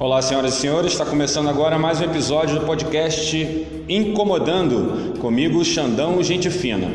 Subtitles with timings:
[0.00, 3.36] Olá, senhoras e senhores, está começando agora mais um episódio do podcast
[3.88, 6.88] Incomodando, comigo, Xandão Gente Fina.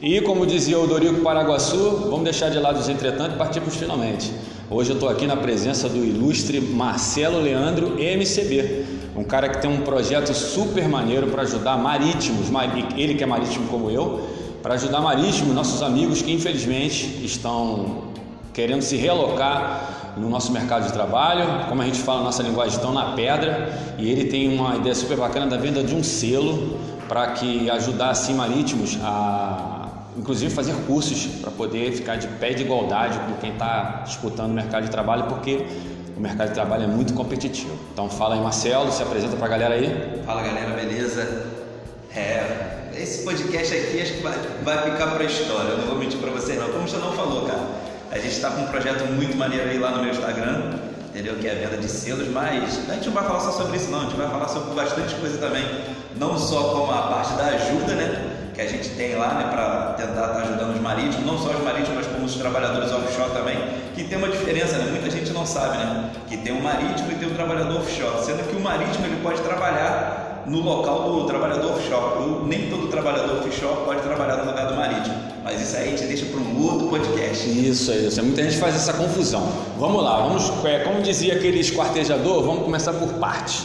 [0.00, 3.68] E como dizia o Dorico Paraguaçu, vamos deixar de lado os entretanto e partir para
[3.68, 4.32] os finalmente.
[4.70, 9.70] Hoje eu estou aqui na presença do ilustre Marcelo Leandro, MCB, um cara que tem
[9.70, 12.46] um projeto super maneiro para ajudar marítimos,
[12.96, 14.26] ele que é marítimo como eu,
[14.62, 18.08] para ajudar marítimos, nossos amigos que infelizmente estão
[18.54, 22.92] querendo se realocar no nosso mercado de trabalho, como a gente fala, nossa linguagem estão
[22.92, 26.78] na pedra, e ele tem uma ideia super bacana da venda de um selo
[27.08, 29.76] para que ajudar assim marítimos a
[30.16, 34.54] inclusive fazer cursos para poder ficar de pé de igualdade com quem está disputando o
[34.54, 35.64] mercado de trabalho, porque
[36.16, 37.74] o mercado de trabalho é muito competitivo.
[37.92, 40.22] Então fala aí Marcelo, se apresenta para a galera aí.
[40.26, 41.46] Fala galera, beleza?
[42.14, 45.96] É, esse podcast aqui acho que vai, vai ficar para a história, eu não vou
[45.96, 46.68] mentir para vocês não.
[46.68, 47.60] Como o não falou, cara,
[48.10, 50.72] a gente está com um projeto muito maneiro aí lá no meu Instagram,
[51.08, 51.36] entendeu?
[51.36, 53.90] Que é a venda de selos, mas a gente não vai falar só sobre isso
[53.90, 55.64] não, a gente vai falar sobre bastante coisa também,
[56.16, 58.36] não só como a parte da ajuda, né?
[58.52, 61.50] Que a gente tem lá, né, para tentar estar tá ajudando os marítimos, não só
[61.50, 63.56] os marítimos, mas como os trabalhadores offshore também,
[63.94, 64.86] que tem uma diferença, né?
[64.90, 66.10] Muita gente não sabe, né?
[66.28, 69.40] Que tem um marítimo e tem um trabalhador offshore, sendo que o marítimo ele pode
[69.42, 72.46] trabalhar no local do trabalhador offshore.
[72.46, 75.16] Nem todo trabalhador offshore pode trabalhar no lugar do marítimo.
[75.42, 77.48] Mas isso aí a gente deixa para um outro podcast.
[77.48, 78.22] Isso, isso.
[78.22, 79.50] Muita gente faz essa confusão.
[79.78, 83.64] Vamos lá, vamos, é, como dizia aquele esquartejador, vamos começar por partes.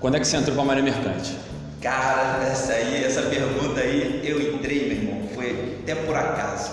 [0.00, 1.36] Quando é que você entrou para a Marinha Mercante?
[1.80, 6.70] Cara, essa aí, essa pergunta aí, eu entrei, meu irmão, foi até por acaso.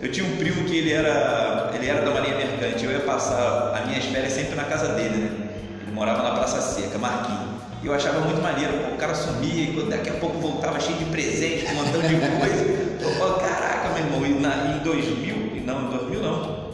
[0.00, 3.74] Eu tinha um primo que ele era, ele era da Marinha Mercante, eu ia passar
[3.74, 5.48] as minhas férias sempre na casa dele, né?
[5.82, 7.49] Ele morava na Praça Seca, Marquinhos.
[7.82, 11.06] E eu achava muito maneiro, o cara sumia e daqui a pouco voltava cheio de
[11.06, 12.64] presente, com um montão de coisa.
[13.00, 16.70] Eu caraca, meu irmão, e na, em 2000, não, em 2000 não,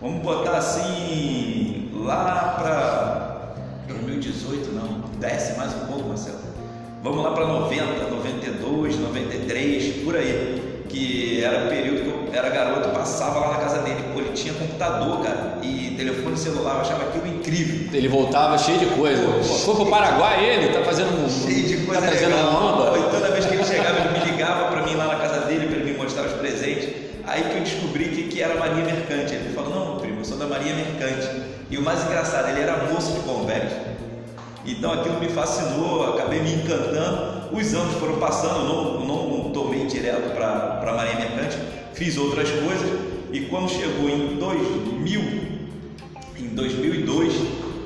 [0.00, 3.54] vamos botar assim, lá para
[3.86, 6.40] 2018, não, desce mais um pouco, Marcelo.
[7.02, 10.59] Vamos lá para 90, 92, 93, por aí
[10.90, 14.32] que era o período que eu era garoto, passava lá na casa dele, pô, ele
[14.32, 17.88] tinha computador, cara, e telefone celular, eu achava aquilo incrível.
[17.92, 19.22] Ele voltava cheio de coisa.
[19.22, 21.28] Pô, foi pro Paraguai ele, tá fazendo um.
[21.28, 22.00] Cheio de coisa.
[22.00, 25.06] Tá trazendo uma E toda vez que ele chegava, ele me ligava para mim lá
[25.06, 26.88] na casa dele, para ele me mostrar os presentes.
[27.26, 29.34] Aí que eu descobri que, que era Marinha Mercante.
[29.34, 31.28] Ele falou, não, primo, eu sou da Marinha Mercante.
[31.70, 33.70] E o mais engraçado, ele era moço de convés.
[34.66, 37.40] Então aquilo me fascinou, acabei me encantando.
[37.52, 39.00] Os anos foram passando, eu não,
[39.52, 41.58] tomei direto para Marinha Mercante,
[41.94, 42.90] fiz outras coisas
[43.32, 45.20] e quando chegou em 2000,
[46.38, 47.32] em 2002,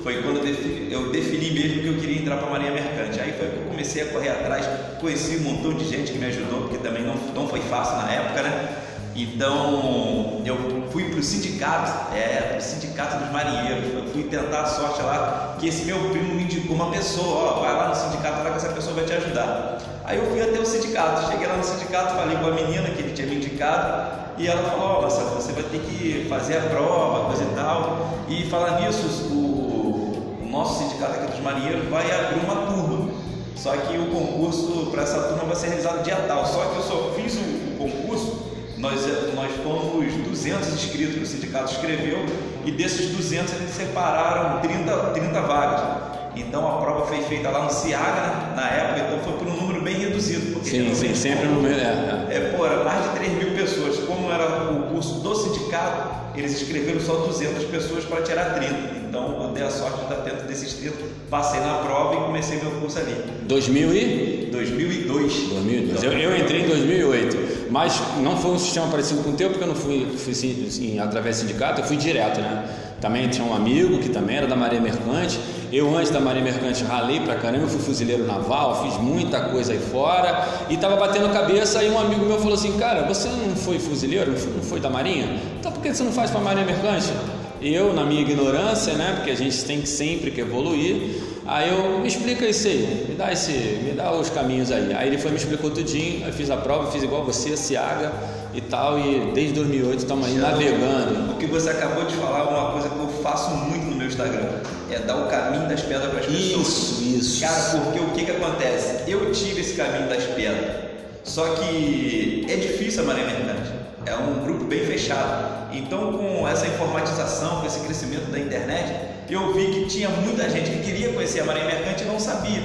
[0.02, 3.20] foi quando eu defini, eu defini mesmo que eu queria entrar para Marinha Mercante.
[3.20, 4.66] Aí foi que eu comecei a correr atrás,
[5.00, 8.12] conheci um montão de gente que me ajudou, porque também não, não foi fácil na
[8.12, 8.76] época, né?
[9.16, 10.56] Então eu
[10.90, 15.56] fui para o sindicato, é, o sindicato dos marinheiros, eu fui tentar a sorte lá,
[15.58, 18.56] que esse meu primo me indicou uma pessoa, ó, vai lá no sindicato lá que
[18.56, 19.78] essa pessoa vai te ajudar.
[20.04, 23.00] Aí eu fui até o sindicato, cheguei lá no sindicato, falei com a menina que
[23.00, 26.62] ele tinha me indicado, e ela falou, ó, Marcelo, você vai ter que fazer a
[26.62, 28.10] prova, coisa e tal.
[28.28, 33.14] E falar nisso, o, o nosso sindicato aqui dos marinheiros vai abrir uma turma.
[33.56, 36.44] Só que o concurso para essa turma vai ser realizado dia tal.
[36.44, 38.44] Só que eu só fiz o, o concurso
[38.76, 39.00] nós,
[39.34, 42.26] nós fomos 200 inscritos que o sindicato escreveu
[42.66, 46.13] e desses 200 eles separaram 30, 30 vagas.
[46.36, 48.52] Então a prova foi feita lá no Ciaga, né?
[48.56, 50.52] na época, então foi por um número bem reduzido.
[50.52, 51.74] Porque sim, sim, sempre no número.
[51.74, 52.36] É, é.
[52.36, 53.98] é, pô, era mais de 3 mil pessoas.
[53.98, 58.74] Como era o curso do sindicato, eles escreveram só 200 pessoas para tirar 30.
[59.08, 60.96] Então eu dei a sorte de estar dentro desses 30,
[61.30, 63.14] passei na prova e comecei meu curso ali.
[63.42, 64.48] 2000 e?
[64.50, 65.48] 2002.
[65.50, 66.02] 2002.
[66.02, 69.62] Eu, eu entrei em 2008, mas não foi um sistema parecido com o teu, porque
[69.62, 72.64] eu não fui, fui assim, através do sindicato, eu fui direto, né?
[73.00, 75.38] Também tinha um amigo que também era da Marinha Mercante.
[75.74, 79.72] Eu, antes da Marinha Mercante, ralei pra caramba, eu fui fuzileiro naval, fiz muita coisa
[79.72, 81.80] aí fora e tava batendo cabeça.
[81.80, 85.36] Aí um amigo meu falou assim: Cara, você não foi fuzileiro, não foi da Marinha?
[85.58, 87.12] Então por que você não faz pra Marinha Mercante?
[87.60, 91.98] Eu, na minha ignorância, né, porque a gente tem que sempre que evoluir, aí eu
[91.98, 94.94] me explica isso aí, me dá esse, me dá os caminhos aí.
[94.94, 98.12] Aí ele foi me explicou tudinho, aí fiz a prova, fiz igual você, Ciaga
[98.54, 101.32] e tal, e desde 2008 estamos aí navegando.
[101.32, 104.48] O que você acabou de falar é uma coisa que eu faço muito meu Instagram,
[104.90, 106.68] é dar o caminho das pedras para as pessoas.
[106.68, 107.40] Isso, isso.
[107.40, 109.10] Cara, porque o que que acontece?
[109.10, 110.84] Eu tive esse caminho das pedras,
[111.24, 113.72] só que é difícil a maré mercante
[114.06, 115.72] é um grupo bem fechado.
[115.72, 118.92] Então, com essa informatização, com esse crescimento da internet,
[119.30, 122.60] eu vi que tinha muita gente que queria conhecer a Marinha Mercante e não sabia.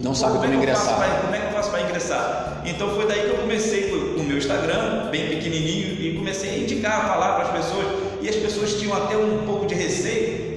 [0.00, 0.96] Não sabe como, como é ingressar.
[0.96, 2.62] Pra, como é que eu faço para ingressar?
[2.64, 6.58] Então foi daí que eu comecei com o meu Instagram, bem pequenininho, e comecei a
[6.58, 7.86] indicar, a falar para as pessoas.
[8.22, 9.43] e as pessoas tinham até um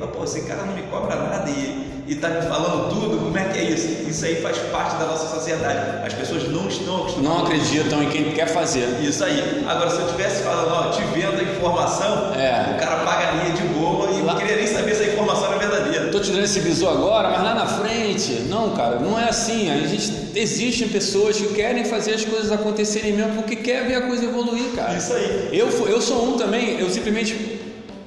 [0.08, 3.44] Pô, esse cara não me cobra nada e e está me falando tudo, como é
[3.50, 3.86] que é isso?
[4.08, 6.06] Isso aí faz parte da nossa sociedade.
[6.06, 7.38] As pessoas não estão acostumadas.
[7.38, 8.88] Não acreditam em quem quer fazer.
[9.02, 9.66] Isso aí.
[9.68, 12.76] Agora, se eu estivesse falando, ó, te vendo a informação, é.
[12.76, 14.34] o cara pagaria de boa e lá...
[14.34, 16.08] não queria nem saber se a informação era verdadeira.
[16.08, 18.32] Tô te dando esse bisu agora, mas lá na frente.
[18.48, 19.70] Não, cara, não é assim.
[19.70, 24.02] A gente existem pessoas que querem fazer as coisas acontecerem mesmo porque quer ver a
[24.04, 24.98] coisa evoluir, cara.
[24.98, 25.50] Isso aí.
[25.52, 27.60] Eu, eu sou um também, eu simplesmente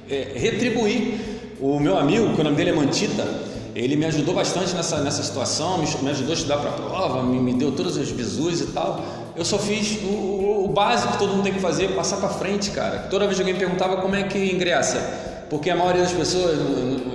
[0.09, 1.30] é, retribuí.
[1.61, 3.23] O meu amigo, que o nome dele é Mantita,
[3.75, 7.21] ele me ajudou bastante nessa, nessa situação, me, me ajudou a estudar para a prova,
[7.21, 8.99] me, me, deu todos os bisus e tal.
[9.35, 12.29] Eu só fiz o, o, o básico que todo mundo tem que fazer, passar para
[12.29, 13.07] frente, cara.
[13.11, 14.97] Toda vez que alguém perguntava como é que ingressa,
[15.51, 16.57] porque a maioria das pessoas,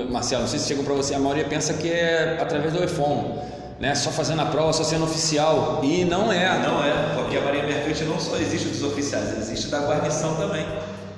[0.09, 3.43] Marcelo, não sei se chegou para você, a maioria pensa que é através do EFON,
[3.81, 3.97] né?
[3.97, 5.81] Só fazendo a prova, só sendo oficial.
[5.83, 6.57] E não é.
[6.61, 10.65] Não é, porque a Marinha Mercante não só existe dos oficiais, existe da guarnição também.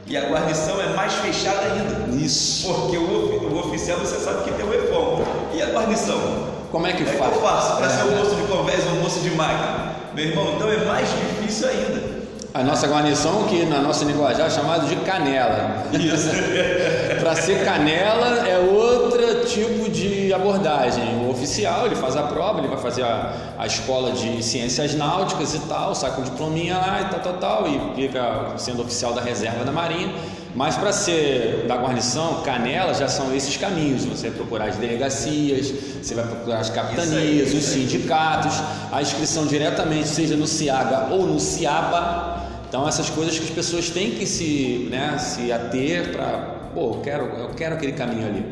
[0.08, 2.16] E a guarnição é mais fechada ainda.
[2.16, 2.66] Isso.
[2.72, 5.22] Porque o, o oficial você sabe que tem o EFOM.
[5.52, 6.48] E a guarnição?
[6.70, 7.30] Como é que é faz?
[7.30, 7.88] Que eu faço para é.
[7.90, 9.94] ser um moço de convés ou um moço de máquina?
[10.14, 12.17] Meu irmão, então é mais difícil ainda.
[12.54, 15.84] A nossa guarnição, que na nossa linguagem é chamado de canela.
[15.92, 16.30] Isso.
[17.20, 21.04] Para ser canela é outro tipo de abordagem.
[21.26, 25.54] O oficial, ele faz a prova, ele vai fazer a, a escola de ciências náuticas
[25.54, 29.12] e tal, sai com um diplominha lá e tal, tal, tal, e fica sendo oficial
[29.12, 30.14] da reserva da Marinha.
[30.54, 34.04] Mas para ser da guarnição, canela já são esses caminhos.
[34.04, 35.72] Você vai procurar as delegacias,
[36.02, 38.54] você vai procurar as capitanias, os sindicatos,
[38.90, 42.48] a inscrição diretamente, seja no CIAGA ou no CIABA.
[42.68, 47.00] Então essas coisas que as pessoas têm que se, né, se ater para, pô, eu
[47.02, 48.46] quero, eu quero aquele caminho ali.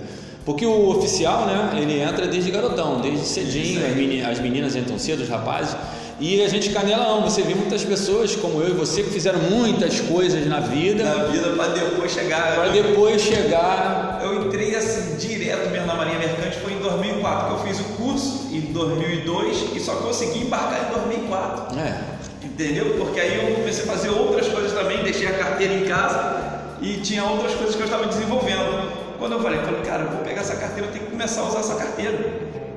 [0.45, 4.97] Porque o oficial, né, ele entra desde garotão, desde cedinho, as meninas, as meninas entram
[4.97, 5.77] cedo, os rapazes.
[6.19, 9.39] E a gente canela não, você vê muitas pessoas como eu e você que fizeram
[9.39, 11.05] muitas coisas na vida.
[11.05, 12.55] Na vida para depois chegar.
[12.55, 14.21] Para depois chegar.
[14.23, 17.85] Eu entrei assim direto mesmo na Marinha Mercante foi em 2004 que eu fiz o
[17.95, 21.79] curso em 2002 e só consegui embarcar em 2004.
[21.79, 22.01] É.
[22.43, 22.97] Entendeu?
[22.99, 26.47] Porque aí eu comecei a fazer outras coisas também, deixei a carteira em casa
[26.81, 29.17] e tinha outras coisas que eu estava desenvolvendo.
[29.19, 31.49] Quando eu falei, falei, cara, eu vou pegar essa carteira, eu tenho que começar a
[31.49, 32.19] usar essa carteira.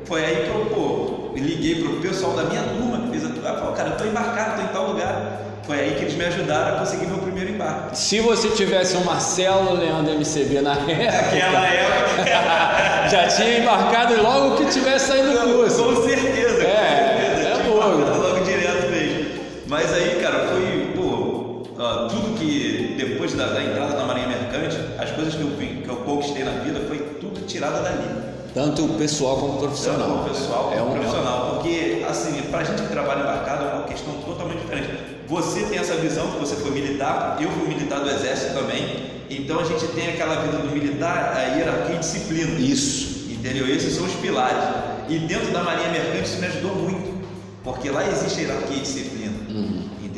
[0.05, 3.53] Foi aí que eu, pô, liguei pro pessoal da minha turma que fez a turma,
[3.53, 5.49] falou, cara, eu tô embarcado, tô em tal lugar.
[5.63, 7.95] Foi aí que eles me ajudaram a conseguir meu primeiro embarque.
[7.95, 10.95] Se você tivesse um Marcelo Leandro MCB na época.
[10.95, 13.09] Naquela época.
[13.11, 15.83] já tinha embarcado logo que tivesse saído do curso.
[15.83, 16.63] Com certeza.
[16.63, 17.61] É, com certeza.
[17.61, 17.97] é logo.
[17.99, 19.25] Logo direto mesmo.
[19.67, 24.75] Mas aí, cara, foi, pô, uh, tudo que depois da, da, entrada na Marinha Mercante,
[24.97, 28.28] as coisas que eu, que eu conquistei na vida foi tudo tirada dali.
[28.53, 30.23] Tanto o pessoal como o profissional.
[30.23, 31.51] Tanto pessoal como é um, profissional.
[31.55, 34.89] Porque, assim, pra gente que trabalha embarcado é uma questão totalmente diferente.
[35.27, 39.09] Você tem essa visão que você foi militar, eu fui militar do exército também.
[39.29, 42.59] Então a gente tem aquela vida do militar, a hierarquia e disciplina.
[42.59, 43.29] Isso.
[43.29, 43.67] Entendeu?
[43.67, 44.63] Esses são os pilares.
[45.07, 47.19] E dentro da Marinha Mercante isso me ajudou muito.
[47.63, 49.28] Porque lá existe hierarquia e disciplina.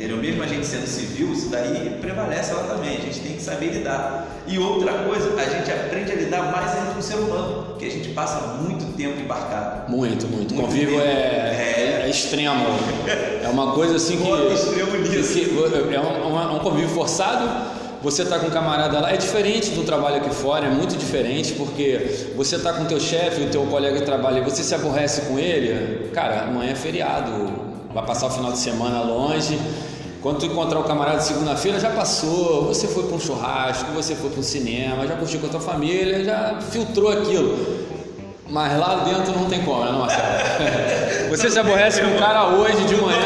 [0.02, 0.16] Entendeu?
[0.16, 2.96] Mesmo a gente sendo civil, isso daí prevalece lá também.
[2.96, 4.26] A gente tem que saber lidar.
[4.48, 7.84] E outra coisa, a gente aprende a lidar mais ainda com o ser humano, porque
[7.84, 9.88] a gente passa muito tempo embarcado.
[9.88, 10.54] Muito, muito.
[10.54, 12.66] muito Convívio é, é, é, extremo.
[13.44, 14.54] É uma coisa assim que.
[14.54, 15.34] extremo nisso.
[15.34, 17.70] Que é um, um convívio forçado
[18.02, 21.52] você está com um camarada lá, é diferente do trabalho aqui fora, é muito diferente,
[21.52, 24.74] porque você está com o teu chefe, o teu colega de trabalho, e você se
[24.74, 27.30] aborrece com ele, cara, amanhã é feriado,
[27.94, 29.56] vai passar o final de semana longe,
[30.22, 34.30] quando tu encontrar o camarada segunda-feira, já passou, você foi para um churrasco, você foi
[34.30, 37.82] para um cinema, já curtiu com a tua família, já filtrou aquilo.
[38.48, 40.22] Mas lá dentro não tem como, né, Marcelo?
[41.30, 43.18] Você se aborrece com o cara hoje de manhã.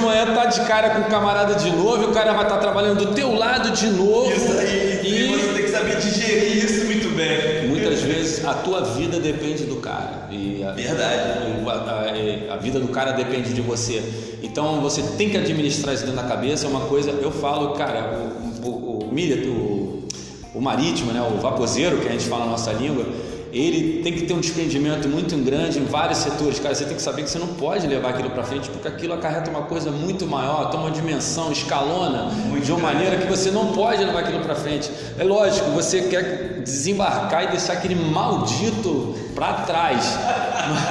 [0.00, 2.60] Manhã tá de cara com o camarada de novo, e o cara vai estar tá
[2.60, 4.32] trabalhando do teu lado de novo.
[4.32, 7.68] Isso aí, e, e você tem que saber digerir isso muito bem.
[7.68, 10.28] Muitas vezes a tua vida depende do cara.
[10.30, 11.20] E a, Verdade.
[11.66, 14.02] A, a, a, vida do cara depende de você.
[14.42, 16.66] Então você tem que administrar isso dentro da cabeça.
[16.66, 18.18] É uma coisa, eu falo, cara,
[18.62, 20.08] o, o, o, o,
[20.54, 23.04] o marítimo, né, o vaposeiro, que a gente fala na nossa língua,
[23.52, 26.58] ele tem que ter um desprendimento muito grande em vários setores.
[26.60, 29.12] Cara, você tem que saber que você não pode levar aquilo para frente, porque aquilo
[29.12, 32.94] acarreta uma coisa muito maior, toma uma dimensão, escalona muito de uma grande.
[32.94, 34.90] maneira que você não pode levar aquilo para frente.
[35.18, 40.16] É lógico, você quer desembarcar e deixar aquele maldito para trás,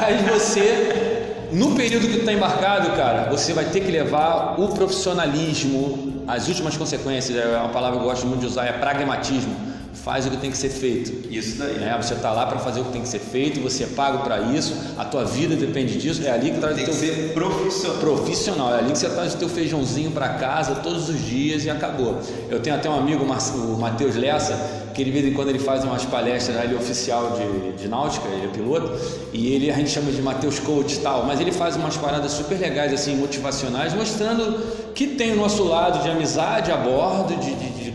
[0.01, 6.24] mas você, no período que está embarcado, cara, você vai ter que levar o profissionalismo,
[6.28, 10.25] as últimas consequências, é uma palavra que eu gosto muito de usar, é pragmatismo faz
[10.25, 11.27] o que tem que ser feito.
[11.29, 11.75] Isso daí.
[11.75, 11.98] Né?
[12.01, 14.39] Você está lá para fazer o que tem que ser feito, você é pago para
[14.41, 17.34] isso, a tua vida depende disso, é ali que traz Tem o que teu ser
[17.34, 17.98] profissional.
[17.98, 21.69] profissional, é ali que você traz o teu feijãozinho para casa todos os dias e
[21.69, 22.19] acabou.
[22.50, 24.58] Eu tenho até um amigo, o Matheus Lessa,
[24.93, 28.27] que de vez em quando ele faz umas palestras, ele é oficial de, de náutica,
[28.27, 28.91] ele é piloto,
[29.31, 32.31] e ele a gente chama de Matheus Coach e tal, mas ele faz umas paradas
[32.31, 37.55] super legais, assim, motivacionais, mostrando que tem o nosso lado de amizade a bordo, de,
[37.55, 37.91] de, de,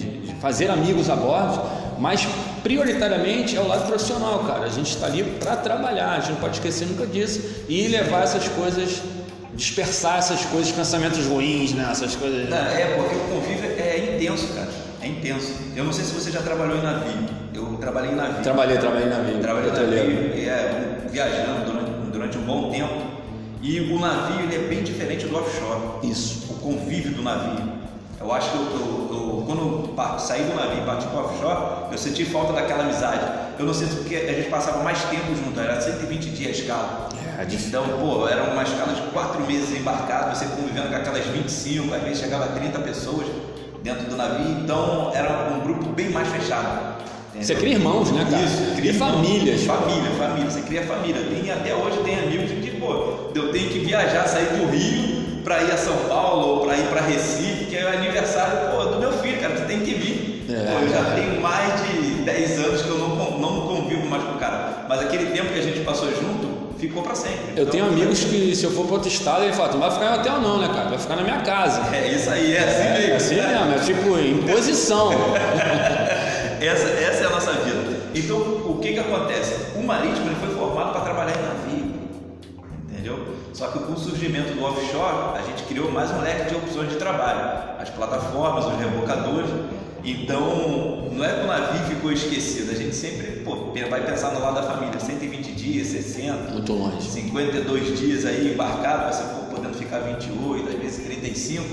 [0.00, 0.15] de
[0.46, 1.60] fazer amigos a bordo,
[1.98, 2.24] mas
[2.62, 4.64] prioritariamente é o lado profissional, cara.
[4.66, 8.22] A gente está ali para trabalhar, a gente não pode esquecer nunca disso e levar
[8.22, 9.02] essas coisas,
[9.54, 11.88] dispersar essas coisas, pensamentos ruins, né?
[11.90, 12.48] Essas coisas.
[12.48, 14.68] Não, é, porque o convívio é intenso, cara.
[15.02, 15.52] É intenso.
[15.74, 17.28] Eu não sei se você já trabalhou em navio.
[17.52, 18.42] Eu trabalhei em navio.
[18.44, 19.38] Trabalhei, trabalhei em navio.
[19.40, 22.94] Trabalhei em navio, é, viajando durante, durante um bom tempo.
[23.60, 26.08] E o navio ele é bem diferente do offshore.
[26.08, 26.52] Isso.
[26.52, 27.75] O convívio do navio.
[28.18, 31.24] Eu acho que eu, eu, eu, quando eu saí do navio e parti para o
[31.26, 33.20] offshore, eu senti falta daquela amizade.
[33.58, 37.08] Eu não sei porque a gente passava mais tempo junto, era 120 dias a escala.
[37.38, 37.46] É.
[37.52, 42.02] Então, pô, era uma escala de 4 meses embarcado, você convivendo com aquelas 25, às
[42.02, 43.26] vezes chegava a 30 pessoas
[43.82, 46.96] dentro do navio, então era um grupo bem mais fechado.
[47.38, 48.42] Você cria irmãos, né, cara?
[48.42, 49.64] Isso, cria famílias.
[49.64, 51.22] Família, família, você cria família.
[51.22, 55.05] Tem, até hoje tem amigos que, pô, eu tenho que viajar, sair do Rio
[55.46, 58.84] para ir a São Paulo ou para ir para Recife, que é o aniversário pô,
[58.86, 60.44] do meu filho, cara, você tem que vir.
[60.50, 61.14] É, pô, eu já é.
[61.14, 64.86] tenho mais de 10 anos que eu não, não convivo mais com o cara.
[64.88, 67.52] Mas aquele tempo que a gente passou junto ficou para sempre.
[67.54, 69.88] Eu Então, tenho amigos que se eu for para outro estado, ele fala, tu não
[69.88, 70.88] vai ficar em hotel não, né, cara?
[70.88, 71.94] Vai ficar na minha casa.
[71.94, 73.12] É isso aí, é assim mesmo.
[73.12, 75.10] É assim mesmo, eu fico em posição.
[76.58, 77.96] Essa, essa é a nossa vida.
[78.14, 79.54] Então, o que que acontece?
[79.76, 81.02] O marítimo ele foi formado para
[83.56, 86.90] Só que com o surgimento do offshore, a gente criou mais um leque de opções
[86.90, 87.40] de trabalho.
[87.80, 89.48] As plataformas, os rebocadores.
[90.04, 94.40] Então, não é que o navio ficou esquecido, a gente sempre pô, vai pensar no
[94.40, 97.08] lado da família, 120 dias, 60, Muito longe.
[97.10, 101.64] 52 dias aí embarcado, você pô, podendo ficar 28, às vezes 35.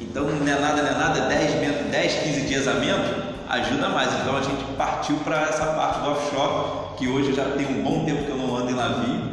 [0.00, 3.06] Então não é nada, não é nada, 10, men- 10 15 dias a menos
[3.48, 4.08] ajuda mais.
[4.20, 8.04] Então a gente partiu para essa parte do offshore, que hoje já tem um bom
[8.04, 9.23] tempo que eu não ando em navio,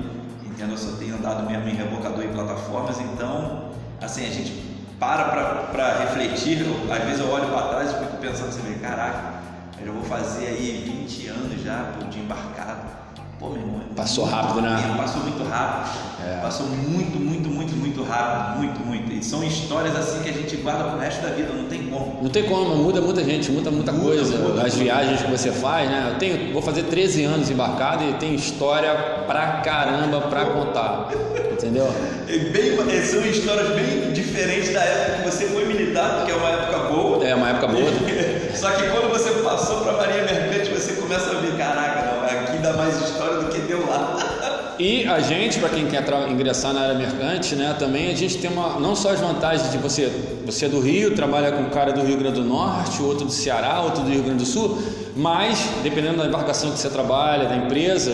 [0.61, 0.75] entendeu?
[0.75, 3.69] Eu só tenho andado mesmo em rebocador e plataformas, então
[4.01, 5.23] assim, a gente para
[5.71, 9.33] para refletir, eu- às vezes eu olho para trás e fico pensando assim, caraca,
[9.79, 12.80] eu já vou fazer aí 20 anos já de embarcado.
[13.41, 14.93] Pô, meu irmão, é Passou rápido, né?
[14.95, 15.97] Passou muito rápido.
[16.23, 16.39] É.
[16.41, 18.59] Passou muito, muito, muito, muito rápido.
[18.59, 19.11] Muito, muito.
[19.11, 22.19] E são histórias assim que a gente guarda pro resto da vida, não tem como.
[22.21, 24.37] Não tem como, muda muita gente, muda muita Muda, coisa.
[24.37, 24.83] muda, As muda.
[24.83, 26.11] viagens que você faz, né?
[26.13, 28.93] Eu tenho, vou fazer 13 anos embarcado e tenho história
[29.25, 31.09] pra caramba pra contar.
[31.51, 31.91] Entendeu?
[32.27, 36.35] É bem, é, são histórias bem diferentes da época que você foi militar, porque é
[36.35, 37.25] uma época boa.
[37.27, 37.89] É uma época boa.
[38.55, 42.57] Só que quando você passou para Maria Mercante, você começa a ver, caraca, não, aqui
[42.57, 44.70] dá mais história do que deu lá.
[44.81, 48.49] E a gente, para quem quer ingressar na área mercante, né, também a gente tem
[48.49, 50.11] uma, não só as vantagens de você,
[50.43, 53.31] você é do Rio, trabalha com um cara do Rio Grande do Norte, outro do
[53.31, 54.75] Ceará, outro do Rio Grande do Sul,
[55.15, 58.11] mas dependendo da embarcação que você trabalha, da empresa,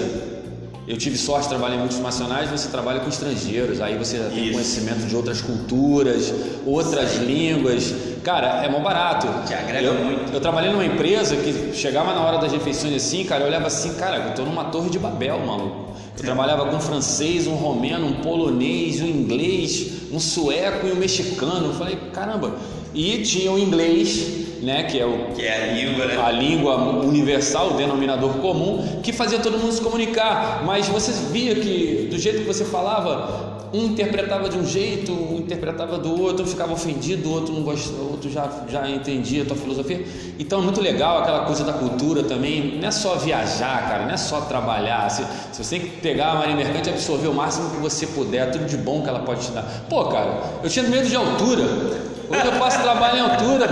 [0.85, 5.07] eu tive sorte, trabalhei em multinacionais, você trabalha com estrangeiros, aí você já tem conhecimento
[5.07, 6.33] de outras culturas,
[6.65, 7.93] outras línguas.
[8.25, 9.27] Cara, é mó barato.
[9.47, 10.33] Te agrega eu, muito.
[10.33, 13.93] Eu trabalhei numa empresa que chegava na hora das refeições assim, cara, eu olhava assim,
[13.95, 15.96] cara, eu tô numa torre de Babel, maluco.
[16.17, 20.95] Eu trabalhava com um francês, um romeno, um polonês, um inglês, um sueco e um
[20.95, 21.67] mexicano.
[21.67, 22.55] Eu falei, caramba.
[22.97, 26.17] E tinha o inglês, né, que é o Que é a língua, né?
[26.17, 26.75] a língua
[27.05, 30.63] universal, o denominador comum, que fazia todo mundo se comunicar.
[30.65, 35.37] Mas você via que do jeito que você falava, um interpretava de um jeito, um
[35.37, 39.43] interpretava do outro, um ficava ofendido, o outro não gostava, o outro já, já entendia
[39.43, 40.03] a tua filosofia.
[40.39, 42.79] Então é muito legal aquela coisa da cultura também.
[42.79, 45.07] Não é só viajar, cara, não é só trabalhar.
[45.11, 48.07] Se, se você tem que pegar a Marinha Mercante e absorver o máximo que você
[48.07, 49.85] puder, tudo de bom que ela pode te dar.
[49.87, 52.16] Pô, cara, eu tinha medo de altura.
[52.29, 53.67] Hoje eu faço trabalho em altura,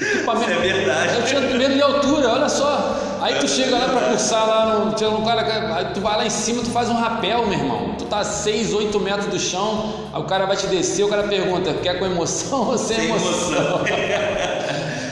[0.00, 1.14] Equipamento- Isso é verdade.
[1.16, 2.96] Eu tinha medo de altura, olha só.
[3.22, 5.18] Aí tu chega lá pra cursar lá no.
[5.18, 7.94] Um cara, que- aí tu vai lá em cima, tu faz um rapel, meu irmão.
[7.96, 11.08] Tu tá a 6, 8 metros do chão, aí o cara vai te descer, o
[11.08, 13.80] cara pergunta, quer com emoção ou sem, Sem emoção?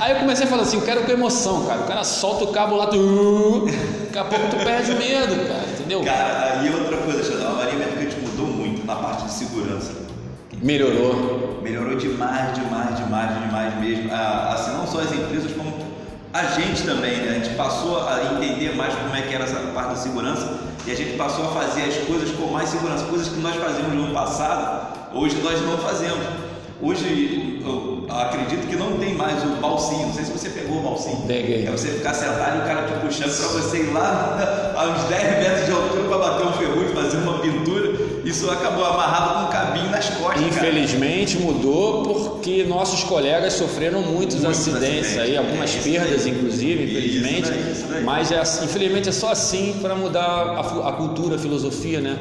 [0.01, 1.79] Aí eu comecei a falar assim, quero com emoção, cara.
[1.83, 3.67] O cara solta o cabo lá, tu.
[4.07, 6.03] Daqui a pouco tu perde o medo, cara, entendeu?
[6.03, 9.93] Cara, aí outra coisa, Xandão, a Maria Mercante mudou muito na parte de segurança.
[10.63, 11.61] Melhorou.
[11.63, 14.11] Melhorou demais, demais, demais, demais mesmo.
[14.13, 15.73] Ah, Assim, não só as empresas, como
[16.33, 17.31] a gente também, né?
[17.31, 20.91] A gente passou a entender mais como é que era essa parte da segurança e
[20.91, 23.05] a gente passou a fazer as coisas com mais segurança.
[23.07, 26.21] Coisas que nós fazíamos no ano passado, hoje nós não fazemos.
[26.81, 30.07] Hoje, eu acredito que não tem mais o balsinho.
[30.07, 31.23] Não sei se você pegou o balsinho.
[31.29, 31.67] Peguei.
[31.67, 35.05] É você ficar sentado e o cara te puxando para você ir lá a uns
[35.05, 37.92] 10 metros de altura para bater um ferrugem, fazer uma pintura.
[38.33, 40.43] Isso acabou amarrado com um cabinho nas costas.
[40.43, 41.53] Infelizmente cara.
[41.53, 47.43] mudou porque nossos colegas sofreram muitos, muitos acidentes, acidentes, aí, algumas é perdas, inclusive, infelizmente.
[47.43, 48.05] Isso daí, isso daí.
[48.05, 52.19] Mas é, assim, infelizmente é só assim para mudar a, a cultura, a filosofia, né?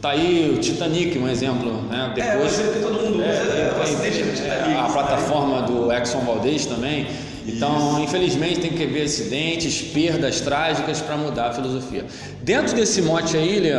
[0.00, 1.72] Tá aí o Titanic, um exemplo.
[1.82, 2.12] Né?
[2.16, 6.66] É, Depois, é, que todo mundo usa é, é, é, a plataforma do Exxon Valdez
[6.66, 7.08] também.
[7.48, 12.04] Então, infelizmente, tem que ver acidentes, perdas trágicas para mudar a filosofia.
[12.42, 13.72] Dentro desse mote aí,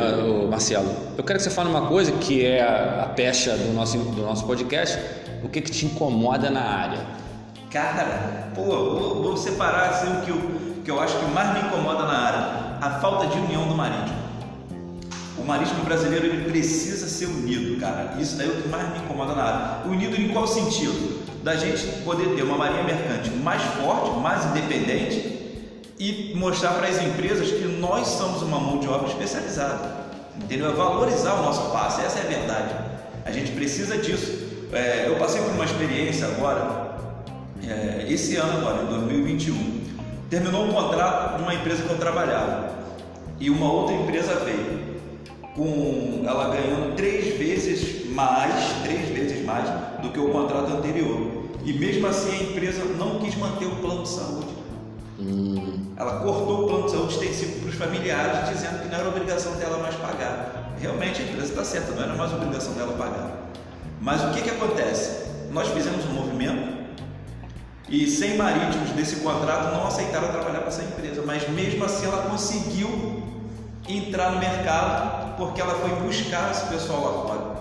[0.50, 4.22] Marcelo, eu quero que você fale uma coisa que é a pecha do nosso, do
[4.24, 5.00] nosso podcast.
[5.44, 7.00] O que, que te incomoda na área?
[7.70, 11.68] Cara, pô, vou, vou separar assim, o que eu, que eu acho que mais me
[11.68, 12.40] incomoda na área:
[12.82, 14.18] a falta de união do marítimo.
[15.38, 18.16] O marítimo brasileiro ele precisa ser unido, cara.
[18.20, 19.90] Isso daí é o que mais me incomoda na área.
[19.90, 21.19] Unido em qual sentido?
[21.44, 25.40] Da gente poder ter uma marinha mercante mais forte, mais independente
[26.00, 30.00] e mostrar para as empresas que nós somos uma mão de obra especializada.
[30.38, 30.70] Entendeu?
[30.70, 32.76] É valorizar o nosso passe, essa é a verdade.
[33.26, 34.48] A gente precisa disso.
[34.72, 36.98] É, eu passei por uma experiência agora,
[37.68, 39.80] é, esse ano agora, em 2021.
[40.30, 42.70] Terminou um contrato de uma empresa que eu trabalhava
[43.40, 44.80] e uma outra empresa veio
[45.56, 49.19] com ela ganhando três vezes mais, três vezes
[49.50, 49.70] mais
[50.02, 51.46] do que o contrato anterior.
[51.64, 54.48] E mesmo assim a empresa não quis manter o plano de saúde.
[55.20, 55.94] Hum.
[55.98, 59.54] Ela cortou o plano de saúde extensivo para os familiares, dizendo que não era obrigação
[59.54, 60.74] dela mais pagar.
[60.80, 63.50] Realmente a empresa está certa, não era mais obrigação dela pagar.
[64.00, 65.28] Mas o que, que acontece?
[65.52, 66.80] Nós fizemos um movimento
[67.90, 72.30] e sem marítimos desse contrato não aceitaram trabalhar para essa empresa, mas mesmo assim ela
[72.30, 73.24] conseguiu
[73.88, 77.59] entrar no mercado porque ela foi buscar esse pessoal lá fora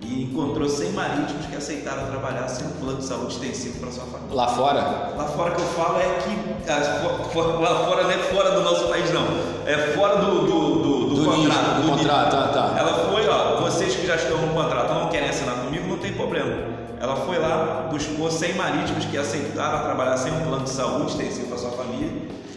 [0.00, 4.04] e encontrou 100 marítimos que aceitaram trabalhar sem um plano de saúde extensivo para sua
[4.04, 4.34] família.
[4.34, 4.80] Lá fora?
[5.16, 6.30] Lá fora que eu falo é que
[6.68, 9.26] lá fora não é fora do nosso país não,
[9.66, 11.82] é fora do, do, do, do, contrato.
[11.82, 12.78] Do, contrato, tá, tá.
[12.78, 16.12] Ela foi, ó, vocês que já estão no contrato não querem assinar comigo, não tem
[16.12, 16.80] problema.
[16.98, 21.48] Ela foi lá, buscou 100 marítimos que aceitaram trabalhar sem um plano de saúde extensivo
[21.48, 22.10] para sua família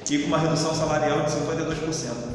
[0.09, 2.32] e com uma redução salarial de 52%.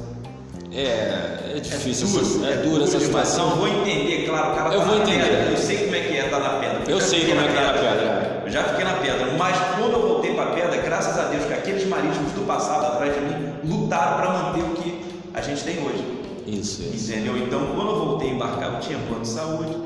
[0.78, 2.06] É, é difícil,
[2.44, 3.50] é é, é dura essa situação.
[3.50, 5.24] Eu vou entender, claro, o cara eu tá vou entender.
[5.24, 6.82] Pedra, eu sei como é que é estar na pedra.
[6.86, 8.42] Eu, sei como é que é na pedra.
[8.44, 11.44] Eu já fiquei na pedra, mas quando eu voltei para a pedra, graças a Deus
[11.46, 15.64] que aqueles marítimos do passado atrás de mim lutaram para manter o que a gente
[15.64, 16.04] tem hoje.
[16.46, 17.10] Isso, isso.
[17.10, 17.36] Entendeu?
[17.36, 19.76] Então, quando eu voltei a embarcar, eu tinha plano de saúde,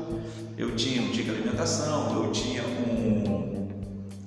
[0.59, 3.67] eu tinha um ticket de alimentação, eu tinha um,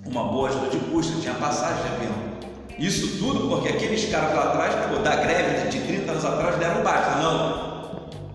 [0.04, 2.35] uma boa ajuda de custo, eu tinha passagem de avião.
[2.78, 6.82] Isso tudo porque aqueles caras lá atrás, pô, da greve de 30 anos atrás, deram
[6.82, 7.16] baixa.
[7.22, 7.66] Não.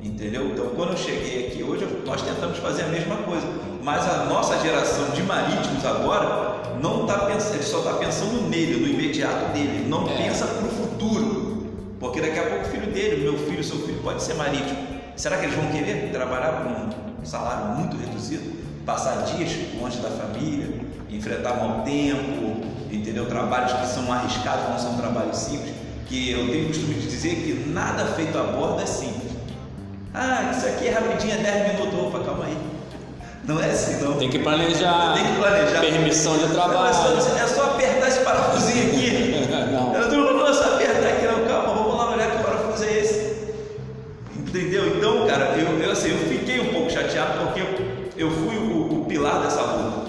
[0.03, 0.47] Entendeu?
[0.47, 3.47] Então, quando eu cheguei aqui hoje, nós tentamos fazer a mesma coisa.
[3.83, 8.79] Mas a nossa geração de marítimos agora não está pensando, ele só está pensando nele,
[8.79, 9.85] no imediato dele.
[9.87, 10.17] Não é.
[10.17, 11.67] pensa para o futuro.
[11.99, 14.77] Porque daqui a pouco o filho dele, meu filho, seu filho, pode ser marítimo.
[15.15, 18.59] Será que eles vão querer trabalhar com um salário muito reduzido?
[18.87, 20.80] Passar dias longe da família,
[21.11, 23.25] enfrentar mau tempo, entendeu?
[23.25, 25.73] Trabalhos que são arriscados, não são trabalhos simples,
[26.07, 29.31] que eu tenho costume de dizer que nada feito a bordo é simples.
[30.13, 32.57] Ah, isso aqui é rapidinho, é 10 minutos, opa, calma aí.
[33.45, 34.17] Não é assim não.
[34.17, 35.13] Tem que planejar.
[35.15, 35.79] Tem que planejar.
[35.79, 36.89] Permissão de trabalho.
[36.89, 39.47] É só, é só apertar esse parafusinho aqui.
[39.71, 39.95] não.
[39.95, 41.47] Eu não vou só apertar aqui, não.
[41.47, 43.55] Calma, vamos lá olhar que parafuso é esse.
[44.37, 44.95] Entendeu?
[44.95, 49.01] Então, cara, eu, eu, assim, eu fiquei um pouco chateado porque eu, eu fui o,
[49.01, 50.00] o pilar dessa luta.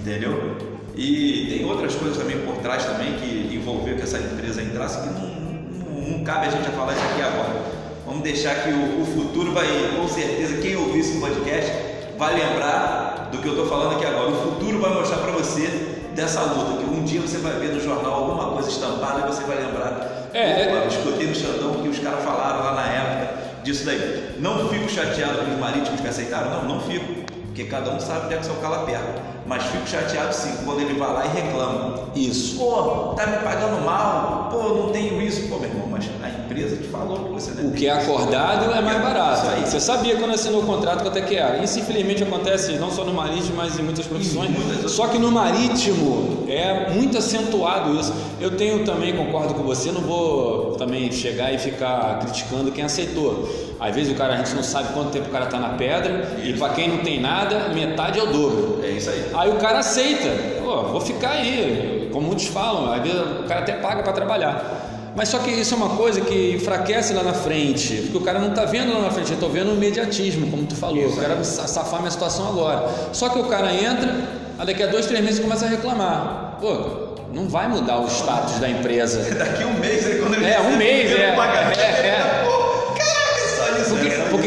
[0.00, 0.56] Entendeu?
[0.96, 5.14] E tem outras coisas também por trás também que envolveu que essa empresa entrasse que
[5.14, 7.80] não, não, não cabe a gente a falar isso aqui agora.
[8.06, 11.70] Vamos deixar que o, o, futuro vai, com certeza, quem ouvir esse podcast
[12.18, 14.30] vai lembrar do que eu estou falando aqui agora.
[14.30, 15.68] O futuro vai mostrar para você
[16.14, 19.44] dessa luta, que um dia você vai ver no jornal alguma coisa estampada e você
[19.44, 20.28] vai lembrar.
[20.34, 20.88] É, Opa, é...
[20.88, 24.36] escutei no Xandão que os caras falaram lá na época disso daí.
[24.38, 26.50] Não fico chateado com os marítimos que aceitaram?
[26.50, 27.29] Não, não fico.
[27.50, 29.30] Porque cada um sabe onde é que seu cala perna.
[29.44, 31.98] Mas fico chateado sim, quando ele vai lá e reclama.
[32.14, 32.56] Isso.
[32.56, 35.48] Pô, tá me pagando mal, pô, não tenho isso.
[35.48, 38.72] Pô, meu irmão, mas a empresa te falou que você não O que é acordado
[38.72, 39.48] é mais barato.
[39.66, 41.58] Você sabia quando assinou o contrato quanto é que era.
[41.58, 44.50] Isso infelizmente acontece não só no marítimo, mas em muitas profissões.
[44.50, 48.12] Muitas só que no marítimo é muito acentuado isso.
[48.40, 53.48] Eu tenho também, concordo com você, não vou também chegar e ficar criticando quem aceitou.
[53.80, 56.36] Às vezes o cara, a gente não sabe quanto tempo o cara está na pedra,
[56.38, 56.48] isso.
[56.48, 58.80] e para quem não tem nada, metade é o dobro.
[58.84, 59.30] É isso aí.
[59.34, 60.28] Aí o cara aceita,
[60.62, 64.88] Pô, vou ficar aí, como muitos falam, às vezes o cara até paga para trabalhar.
[65.16, 68.38] Mas só que isso é uma coisa que enfraquece lá na frente, porque o cara
[68.38, 71.18] não está vendo lá na frente, eu estou vendo o imediatismo, como tu falou, isso
[71.18, 72.88] eu quero safar minha situação agora.
[73.12, 74.14] Só que o cara entra,
[74.60, 76.58] Aí daqui a dois, três meses começa a reclamar.
[76.60, 79.20] Pô, não vai mudar o status da empresa.
[79.34, 81.32] Daqui um mês, aí quando ele É, um mês, é.
[81.34, 82.49] pagamento, É, é.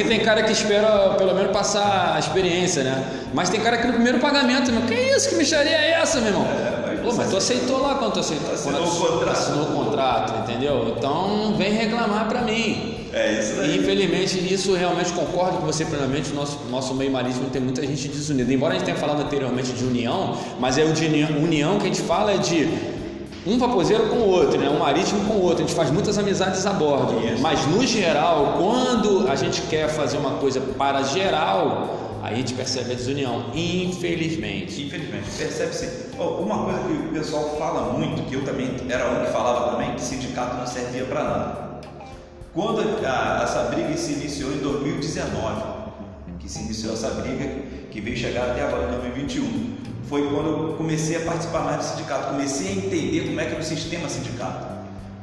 [0.03, 3.03] Porque, é tem cara que espera pelo menos passar a experiência, né?
[3.33, 5.29] Mas tem cara que no primeiro pagamento, meu, que isso?
[5.29, 6.45] Que micharia é essa, meu irmão?
[6.45, 8.53] mas Pô, mas tu aceitou lá quando tu aceitou.
[8.53, 9.31] Assinou quando o contrato.
[9.37, 10.95] Assinou o contrato, entendeu?
[10.97, 12.99] Então vem reclamar pra mim.
[13.13, 13.77] É isso E daí.
[13.77, 16.31] infelizmente isso realmente concordo com você plenamente.
[16.31, 18.51] O nosso, nosso meio marítimo tem muita gente desunida.
[18.51, 21.83] Embora a gente tenha falado anteriormente de união, mas é o de união, união que
[21.83, 22.67] a gente fala é de
[23.45, 24.69] um vaposeiro com o outro, né?
[24.69, 25.63] um marítimo com o outro.
[25.63, 27.19] A gente faz muitas amizades a bordo.
[27.25, 27.41] Isso.
[27.41, 32.53] Mas no geral, quando a gente quer fazer uma coisa para geral, aí a gente
[32.53, 33.45] percebe a desunião.
[33.53, 34.83] Infelizmente.
[34.85, 36.13] Infelizmente, percebe-se.
[36.17, 39.93] Uma coisa que o pessoal fala muito, que eu também era um que falava também,
[39.95, 41.63] que sindicato não servia para nada.
[42.53, 45.61] Quando a- essa briga se iniciou em 2019,
[46.39, 47.49] que se iniciou essa briga,
[47.91, 49.75] que veio chegar até agora em 2021,
[50.13, 53.51] foi quando eu comecei a participar mais do sindicato, comecei a entender como é que
[53.53, 54.67] era o sistema sindicato.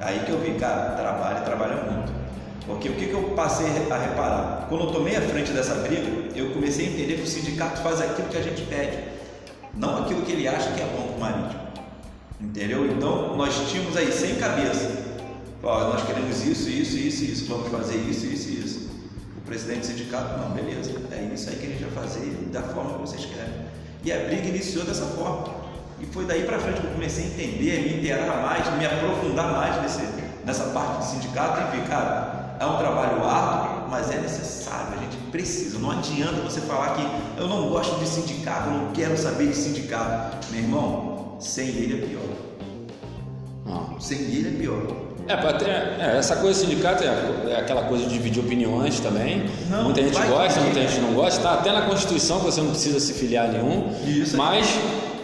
[0.00, 2.12] Aí que eu vi, cara, trabalha, trabalha muito.
[2.66, 4.66] Porque o que, que eu passei a reparar?
[4.68, 8.00] Quando eu tomei a frente dessa briga, eu comecei a entender que o sindicato faz
[8.00, 8.98] aquilo que a gente pede,
[9.74, 11.60] não aquilo que ele acha que é bom para o marítimo.
[12.40, 12.84] Entendeu?
[12.90, 14.90] Então nós tínhamos aí sem cabeça.
[15.62, 18.90] Ó, nós queremos isso, isso, isso, isso, vamos fazer isso, isso, isso.
[19.38, 22.62] O presidente do sindicato, não, beleza, é isso aí que a gente vai fazer da
[22.62, 23.69] forma que vocês querem.
[24.04, 25.60] E a briga iniciou dessa forma.
[26.00, 29.52] E foi daí para frente que eu comecei a entender, me inteirar mais, me aprofundar
[29.52, 30.02] mais nesse,
[30.44, 35.02] nessa parte do sindicato e ver, cara, é um trabalho árduo, mas é necessário, a
[35.02, 35.78] gente precisa.
[35.78, 39.56] Não adianta você falar que eu não gosto de sindicato, eu não quero saber de
[39.56, 40.46] sindicato.
[40.50, 42.36] Meu irmão, sem ele é pior.
[43.66, 44.00] Ó.
[44.00, 45.09] Sem ele é pior.
[45.32, 49.44] É, ter- é, essa coisa do sindicato é, é aquela coisa de dividir opiniões também.
[49.68, 51.40] Não, muita gente gosta, muita gente não gosta.
[51.42, 53.90] Tá até na Constituição que você não precisa se filiar a nenhum.
[54.06, 54.36] Isso.
[54.36, 54.66] Mas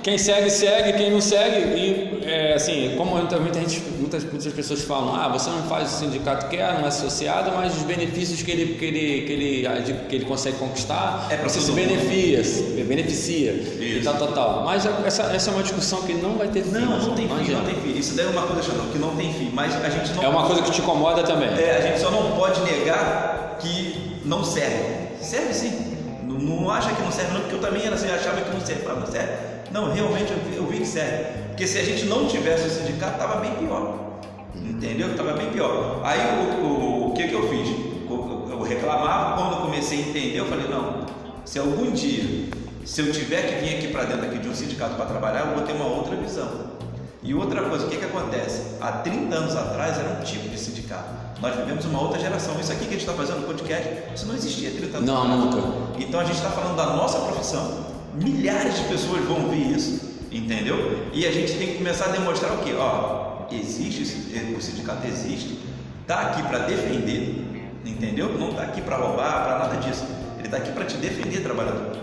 [0.07, 0.93] quem segue, segue.
[0.93, 5.51] Quem não segue, e é, assim, como muita, gente, muitas, muitas pessoas falam, ah, você
[5.51, 8.85] não faz o sindicato que quer, não é associado, mas os benefícios que ele, que
[8.85, 14.05] ele, que ele, que ele consegue conquistar, É você se beneficia, beneficia e Isso.
[14.05, 14.65] tal, tal, tal.
[14.65, 16.71] Mas essa, essa é uma discussão que não vai ter fim.
[16.71, 17.99] Não, não tem fim, não tem fim.
[17.99, 19.51] Isso daí é uma coisa, Xandão, que não tem fim.
[19.53, 21.49] Mas a gente não É uma coisa que te incomoda também.
[21.49, 25.09] É, a gente só não pode negar que não serve.
[25.21, 25.96] Serve sim.
[26.39, 28.85] Não, acha que não serve, não, porque eu também era assim, achava que não serve.
[28.89, 29.87] Ah, não.
[29.87, 31.25] Não, realmente eu vi, eu vi que serve.
[31.49, 34.21] Porque se a gente não tivesse o sindicato, tava bem pior.
[34.55, 35.15] Entendeu?
[35.17, 36.01] Tava bem pior.
[36.05, 37.69] Aí o, o, o que, que eu fiz?
[38.09, 41.07] Eu, eu reclamava, quando eu comecei a entender, eu falei, não,
[41.45, 42.49] se algum dia,
[42.85, 45.55] se eu tiver que vir aqui para dentro aqui de um sindicato para trabalhar, eu
[45.55, 46.77] vou ter uma outra visão.
[47.23, 48.77] E outra coisa, o que, que acontece?
[48.81, 51.16] Há 30 anos atrás era um tipo de sindicato.
[51.41, 52.59] Nós vivemos uma outra geração.
[52.59, 55.09] Isso aqui que a gente está fazendo no podcast, isso não existia há 30 anos
[55.09, 55.59] Não, nunca.
[55.99, 57.85] Então a gente está falando da nossa profissão.
[58.15, 60.01] Milhares de pessoas vão ouvir isso,
[60.33, 61.07] entendeu?
[61.13, 62.73] E a gente tem que começar a demonstrar o quê?
[62.79, 65.59] Ó, existe, esse- o sindicato existe,
[66.01, 68.33] está aqui para defender, entendeu?
[68.39, 70.05] Não está aqui para roubar, para nada disso.
[70.39, 71.95] Ele está aqui para te defender, trabalhador.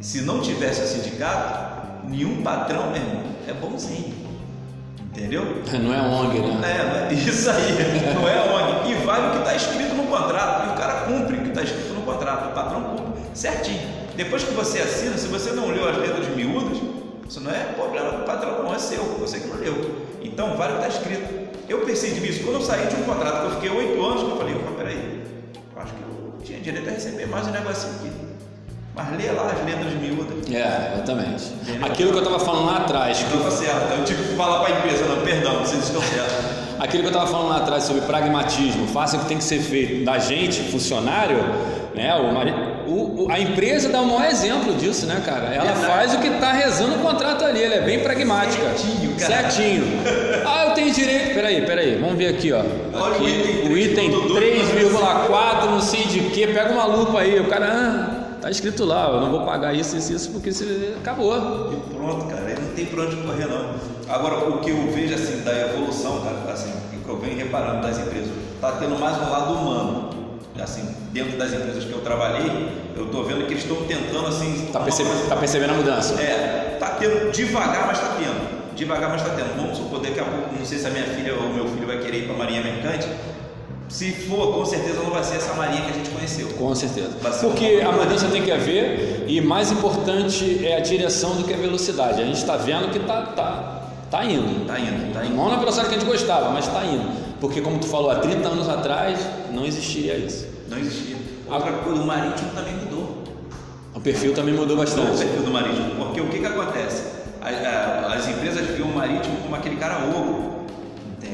[0.00, 4.27] Se não tivesse o sindicato, nenhum patrão, meu irmão, é bonzinho.
[5.18, 5.62] Entendeu?
[5.82, 6.76] Não é ONG, né?
[6.78, 8.92] É, não é- isso aí, não é ONG.
[8.92, 10.68] E vale o que está escrito no contrato.
[10.68, 12.50] E o cara cumpre o que está escrito no contrato.
[12.50, 13.80] O patrão cumpre certinho.
[14.14, 16.78] Depois que você assina, se você não leu as letras miúdas,
[17.28, 19.96] isso não é problema do patrão, não é seu, você que não leu.
[20.22, 21.48] Então vale o que está escrito.
[21.68, 24.30] Eu percebi isso quando eu saí de um contrato que eu fiquei oito anos, que
[24.30, 25.22] eu falei, opa, peraí,
[25.74, 28.27] eu acho que eu tinha direito a receber mais um negocinho aqui.
[28.98, 30.26] Mas lê lá as letras miúdas.
[30.52, 31.44] É, exatamente.
[31.62, 31.86] Entendeu?
[31.86, 33.92] Aquilo que eu estava falando lá atrás, que Estava certo.
[33.98, 36.34] Eu tive que falar para a empresa, não, perdão, vocês estão certos.
[36.78, 39.58] Aquilo que eu estava falando lá atrás sobre pragmatismo, faça o que tem que ser
[39.60, 41.38] feito da gente, funcionário,
[41.94, 42.14] né?
[42.14, 45.46] O, o- o- a empresa dá o maior exemplo disso, né, cara?
[45.52, 45.86] Ela Verdade.
[45.86, 48.62] faz o que está rezando o contrato ali, ela é bem pragmática.
[48.76, 49.32] Certinho, cara.
[49.50, 49.84] Certinho.
[50.50, 51.34] Ah, eu tenho direito.
[51.34, 52.62] Peraí, peraí, vamos ver aqui, ó.
[52.94, 53.24] Olha Aqui,
[53.68, 54.90] o item o item 3,2,
[55.28, 57.38] 3,4, não sei de quê, pega uma lupa aí.
[57.38, 60.64] O cara, ah, tá escrito lá, eu não vou pagar isso, isso, isso, porque isso
[61.00, 61.72] acabou.
[61.72, 63.74] E pronto, cara, ele não tem por onde correr não.
[64.08, 67.82] Agora, o que eu vejo assim da evolução, cara, assim, o que eu venho reparando
[67.86, 70.08] das empresas, tá tendo mais um lado humano.
[70.60, 72.50] Assim, dentro das empresas que eu trabalhei,
[72.96, 74.68] eu tô vendo que eles estão tentando assim.
[74.72, 76.20] Tá, uma percebe- coisa- tá percebendo a mudança?
[76.20, 78.74] É, tá tendo devagar, mas tá tendo.
[78.74, 79.56] Devagar, mas tá tendo.
[79.56, 81.98] Vamos supor, daqui a pouco, não sei se a minha filha ou meu filho vai
[81.98, 83.06] querer ir para a Marinha Mercante.
[83.88, 86.48] Se for, com certeza não vai ser essa Marinha que a gente conheceu.
[86.58, 87.08] Com certeza.
[87.40, 91.56] Porque a mudança tem que haver e mais importante é a direção do que a
[91.56, 92.20] velocidade.
[92.20, 94.66] A gente está vendo que tá, tá, tá indo.
[94.66, 95.34] Tá indo, tá indo.
[95.34, 97.08] Não na velocidade que a gente gostava, mas está indo.
[97.40, 99.18] Porque como tu falou, há 30 anos atrás
[99.52, 100.46] não existiria isso.
[100.68, 101.16] Não existia.
[101.50, 103.22] Outra coisa, o marítimo também mudou.
[103.94, 105.16] O perfil também mudou O bastante.
[105.16, 105.94] perfil do marítimo.
[105.96, 107.04] Porque o que, que acontece?
[107.40, 110.57] A- a- As empresas viam o marítimo como aquele cara ogro.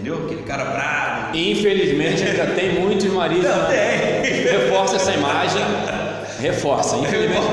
[0.04, 0.24] Entendeu?
[0.26, 1.34] Aquele cara bravo.
[1.36, 4.22] Infelizmente ainda tem muitos maridos Não, tem.
[4.22, 5.62] reforça essa imagem,
[6.40, 6.96] reforça.
[6.96, 7.46] Infelizmente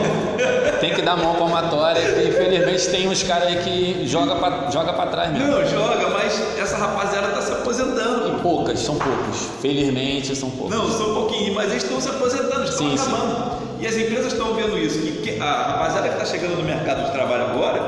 [0.81, 2.01] tem que dar mão palmatória.
[2.27, 5.47] Infelizmente tem uns caras aí que joga pra, joga pra trás mesmo.
[5.47, 8.37] Não, joga, mas essa rapaziada tá se aposentando.
[8.37, 9.47] E poucas, são poucos.
[9.61, 10.75] Felizmente são poucos.
[10.75, 13.07] Não, são um pouquinho, mas eles estão se aposentando, estão Sim, sim.
[13.13, 13.61] acabando.
[13.79, 17.11] E as empresas estão vendo isso, que a rapaziada que está chegando no mercado de
[17.11, 17.81] trabalho agora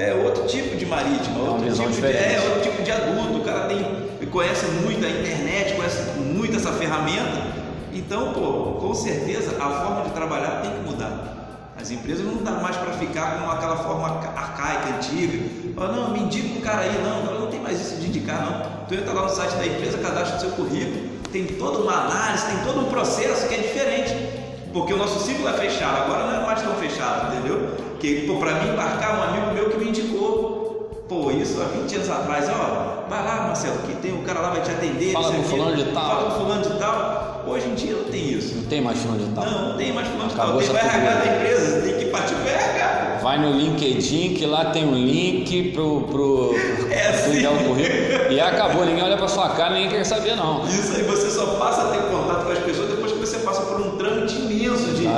[0.00, 2.34] é outro tipo de marítimo, uma outro visão tipo de, diferente.
[2.34, 3.38] é outro tipo de adulto.
[3.38, 3.84] O cara tem,
[4.30, 7.60] conhece muito a internet, conhece muito essa ferramenta.
[7.92, 11.72] Então, pô, com certeza a forma de trabalhar tem que mudar.
[11.80, 15.38] As empresas não dá mais para ficar com aquela forma arca- arcaica, antiga.
[15.74, 18.44] Fala, não, me indica um cara aí, não, cara, não tem mais isso de indicar,
[18.44, 18.86] não.
[18.86, 22.44] Tu entra lá no site da empresa, cadastra o seu currículo, tem toda uma análise,
[22.46, 24.14] tem todo um processo que é diferente.
[24.72, 27.70] Porque o nosso ciclo é fechado, agora não é mais tão fechado, entendeu?
[27.98, 31.94] Que, pô, pra mim embarcar um amigo meu que me indicou, pô, isso há 20
[31.96, 35.12] anos atrás, ó, vai lá, Marcelo, que tem o cara lá vai te atender.
[35.12, 36.04] Fala com fulano de tal.
[36.04, 37.44] Fala com fulano de tal.
[37.46, 38.54] Hoje em dia não tem isso.
[38.54, 39.44] Não tem mais fulano de tal.
[39.44, 40.58] Não, não tem mais fulano de tal.
[40.58, 43.18] Tem o RH da empresa, tem que partir pro RH.
[43.22, 46.54] Vai no LinkedIn, que lá tem um link pro, pro,
[46.90, 47.36] É assim.
[47.36, 48.32] enviar currículo.
[48.32, 50.64] E acabou, ninguém olha pra sua cara, ninguém quer saber não.
[50.66, 53.62] Isso aí você só passa a ter contato com as pessoas depois que você passa
[53.62, 54.34] por um trâmite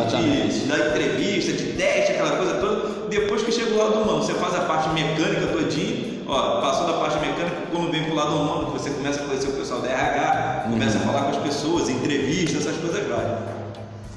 [0.05, 3.09] de, da entrevista, de teste, aquela coisa toda.
[3.09, 6.95] Depois que chega o lado humano, você faz a parte mecânica todinho, ó, passou da
[6.95, 10.69] parte mecânica, quando vem pro lado humano, você começa a conhecer o pessoal da RH,
[10.71, 13.39] começa a falar com as pessoas, entrevista, essas coisas vai.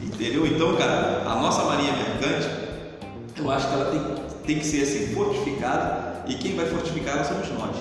[0.02, 0.46] Entendeu?
[0.46, 2.48] Então, cara, a nossa marinha mercante,
[3.38, 4.02] eu acho que ela tem,
[4.46, 7.76] tem que ser assim, fortificada, e quem vai fortificar ela somos nós.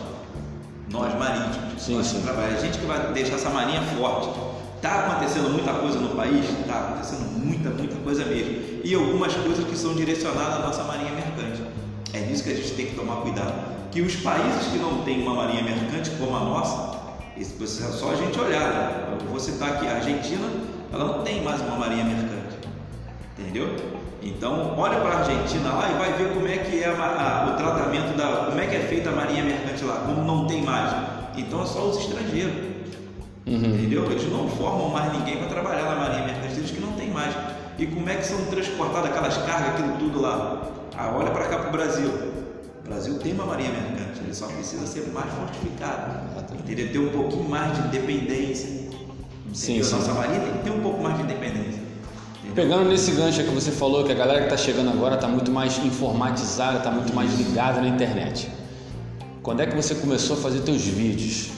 [0.90, 1.82] Nós, marítimos.
[1.82, 2.22] Sim, nós que sim.
[2.22, 2.58] trabalhamos.
[2.58, 4.28] A gente que vai deixar essa marinha forte.
[4.76, 6.44] Está acontecendo muita coisa no país?
[6.60, 8.80] Está acontecendo muita, muita coisa mesmo.
[8.84, 11.62] E algumas coisas que são direcionadas à nossa marinha mercante.
[12.12, 13.52] É disso que a gente tem que tomar cuidado.
[13.90, 16.98] Que os países que não têm uma marinha mercante como a nossa,
[17.36, 18.68] isso precisa só a gente olhar.
[18.72, 19.16] Né?
[19.20, 20.48] Eu vou citar aqui, a Argentina,
[20.92, 22.56] ela não tem mais uma marinha mercante.
[23.38, 23.68] Entendeu?
[24.22, 27.52] Então, olha para a Argentina lá e vai ver como é que é a a-
[27.52, 30.62] o tratamento da, como é que é feita a marinha mercante lá, como não tem
[30.62, 30.90] mais.
[31.36, 32.54] Então é só os estrangeiros.
[33.46, 33.56] Uhum.
[33.56, 34.10] Entendeu?
[34.10, 37.34] Eles não formam mais ninguém para trabalhar na marinha mercante, eles que não tem mais.
[37.78, 40.62] E como é que são transportadas aquelas cargas, aquilo tudo lá?
[40.96, 42.08] Ah, olha para cá para o Brasil.
[42.08, 46.24] O Brasil tem uma marinha mercante, ele só precisa ser mais fortificado.
[46.58, 46.92] Entendeu?
[46.92, 48.68] Ter um pouquinho mais de independência.
[49.52, 49.94] Sim, sim.
[49.94, 51.82] Nossa marinha tem que ter um pouco mais de independência.
[52.38, 52.54] Entendeu?
[52.54, 55.50] Pegando nesse gancho que você falou, que a galera que está chegando agora está muito
[55.50, 58.48] mais informatizada, está muito mais ligada na internet.
[59.42, 61.53] Quando é que você começou a fazer teus vídeos?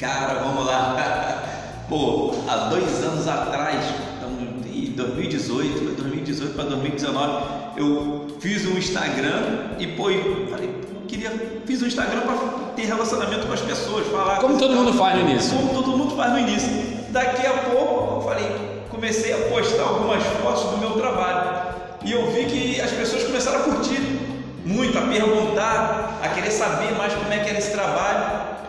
[0.00, 1.42] Cara, vamos lá.
[1.86, 3.84] Pô, há dois anos atrás,
[4.16, 4.30] então,
[4.72, 7.44] em 2018, foi 2018 para 2019,
[7.76, 11.30] eu fiz um Instagram e pô, falei, eu queria,
[11.66, 12.36] fiz um Instagram para
[12.76, 14.36] ter relacionamento com as pessoas, falar.
[14.36, 15.56] Como todo mundo faz no início.
[15.56, 16.70] Como todo mundo faz no início.
[17.10, 22.30] Daqui a pouco, eu falei, comecei a postar algumas fotos do meu trabalho e eu
[22.30, 24.00] vi que as pessoas começaram a curtir
[24.64, 28.59] muito, a perguntar, a querer saber mais como é que era esse trabalho.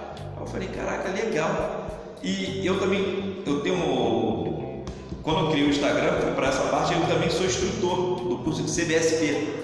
[0.52, 1.88] Falei, caraca, legal.
[2.24, 4.84] E eu também, eu tenho, um-
[5.24, 7.96] quando eu criei o Instagram, fui para essa parte, eu também sou instrutor
[8.28, 9.60] do curso de CBSP.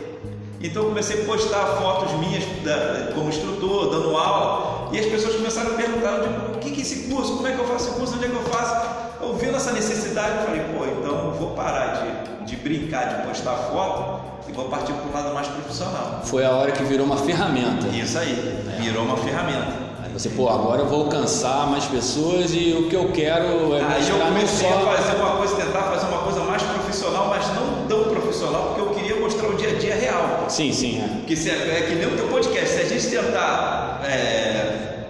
[0.62, 5.36] Então eu comecei a postar fotos minhas da- como instrutor, dando aula, e as pessoas
[5.36, 6.22] começaram a perguntar,
[6.56, 8.36] o que é esse curso, como é que eu faço esse curso, onde é que
[8.36, 8.98] eu faço?
[9.22, 12.04] Eu vendo essa necessidade, eu falei, pô, então eu vou parar
[12.42, 16.22] de, de brincar, de postar foto, e vou partir para um lado mais profissional.
[16.24, 17.88] Foi a hora que virou uma ferramenta.
[17.88, 19.87] Isso aí, virou uma ferramenta.
[20.18, 24.10] Você, pô, agora eu vou alcançar mais pessoas e o que eu quero é Aí
[24.10, 24.92] eu comecei a só.
[24.92, 28.90] fazer uma coisa, tentar fazer uma coisa mais profissional, mas não tão profissional, porque eu
[28.96, 30.46] queria mostrar o dia a dia real.
[30.50, 31.28] Sim, sim, é.
[31.28, 35.06] Que se, é que nem o teu podcast, se a gente tentar é,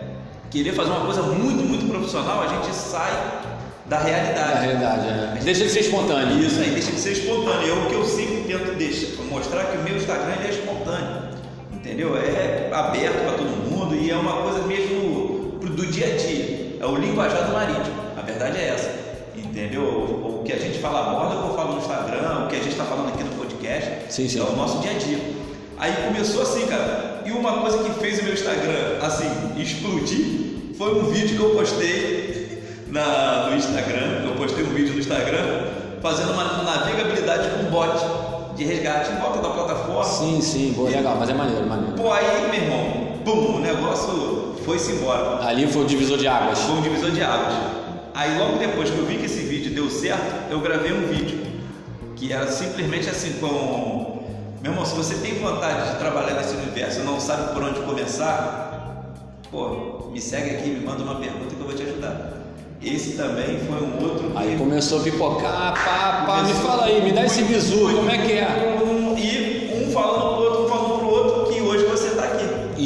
[0.52, 3.14] querer fazer uma coisa muito, muito profissional, a gente sai
[3.86, 4.66] da realidade.
[4.66, 5.40] realidade, é.
[5.42, 6.38] Deixa de ser espontâneo.
[6.38, 7.70] Isso aí deixa de ser espontâneo.
[7.70, 11.28] É o que eu sempre tento deixar, mostrar que o meu Instagram é espontâneo.
[11.72, 12.18] Entendeu?
[12.18, 16.78] É aberto para todo mundo e é uma coisa mesmo do dia a dia.
[16.80, 17.96] É o linguajar do marítimo.
[18.18, 18.92] A verdade é essa.
[19.36, 19.82] Entendeu?
[19.84, 22.60] O, o que a gente fala a bordo, eu falo no Instagram, o que a
[22.60, 24.40] gente está falando aqui no podcast, Sim, sim.
[24.40, 25.20] é o nosso dia a dia.
[25.78, 27.24] Aí começou assim, cara.
[27.26, 31.50] E uma coisa que fez o meu Instagram assim explodir foi um vídeo que eu
[31.52, 34.26] postei na, no Instagram.
[34.26, 35.68] Eu postei um vídeo no Instagram
[36.02, 40.04] fazendo uma navegabilidade com bot de resgate em volta da plataforma.
[40.04, 41.94] Sim, sim, boa, legal, mas é maneiro, maneiro.
[41.94, 45.46] Pô, aí, meu irmão, pum, o negócio foi-se embora.
[45.46, 46.60] Ali foi o divisor de águas.
[46.60, 47.54] Foi um divisor de águas.
[48.16, 51.46] Aí logo depois que eu vi que esse vídeo deu certo, eu gravei um vídeo.
[52.16, 54.24] que era simplesmente assim, com.
[54.62, 57.80] Meu irmão, se você tem vontade de trabalhar nesse universo e não sabe por onde
[57.82, 59.14] começar,
[59.52, 62.34] pô, me segue aqui, me manda uma pergunta que eu vou te ajudar.
[62.82, 64.32] Esse também foi um outro.
[64.36, 68.18] Aí começou a pipocar, pá, pá, me fala aí, me dá esse bizu, como é
[68.18, 68.48] que é?
[69.18, 70.37] E um um falando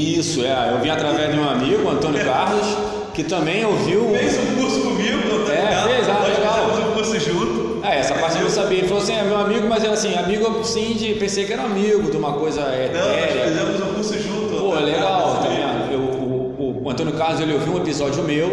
[0.02, 2.66] Isso, é, eu vim através de um amigo, Antônio Carlos,
[3.14, 4.10] que também ouviu.
[4.18, 6.54] Fez um curso comigo, Antônio É, Carlos, fez, ah, nós legal.
[6.70, 7.86] fizemos um curso junto.
[7.86, 8.78] É, essa parte eu não sabia.
[8.80, 11.14] Ele falou assim, é meu amigo, mas era assim, amigo sim de.
[11.16, 13.48] Pensei que era amigo de uma coisa Não, nós etérea.
[13.48, 14.56] fizemos um curso junto.
[14.56, 16.00] Pô, legal, tá vendo?
[16.00, 18.50] O, o Antônio Carlos ele ouviu um episódio meu,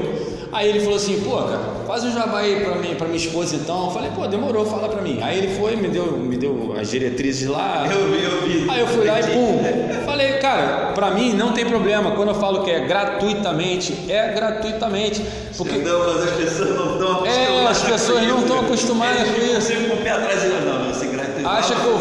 [0.52, 3.56] aí ele falou assim, pô, cara, faz um jabá aí pra, mim, pra minha esposa
[3.56, 3.86] então.
[3.86, 5.18] Eu falei, pô, demorou, fala pra mim.
[5.22, 7.86] Aí ele foi, me deu, me deu as diretrizes lá.
[7.90, 8.70] Eu vi, eu vi.
[8.70, 9.60] Aí eu fui lá e pum,
[10.04, 12.12] falei, cara, pra mim não tem problema.
[12.12, 15.24] Quando eu falo que é gratuitamente, é gratuitamente.
[15.56, 17.36] Porque Não, mas as pessoas não estão acostumadas.
[17.36, 19.72] É, as pessoas não estão acostumadas com isso.
[19.72, 21.48] ficam com o pé atrás e não, não, esse gratuito.
[21.48, 21.98] Acha que eu-.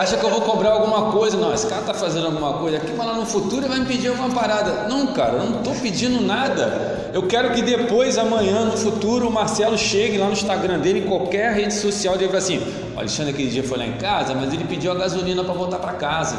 [0.00, 1.36] Acha que eu vou cobrar alguma coisa.
[1.36, 3.86] Não, esse cara tá fazendo alguma coisa aqui, mas lá no futuro ele vai me
[3.86, 4.88] pedir alguma parada.
[4.88, 7.10] Não, cara, eu não tô pedindo nada.
[7.12, 11.06] Eu quero que depois, amanhã, no futuro, o Marcelo chegue lá no Instagram dele, em
[11.06, 12.62] qualquer rede social e fale assim:
[12.94, 15.78] o Alexandre aquele dia foi lá em casa, mas ele pediu a gasolina para voltar
[15.78, 16.36] para casa.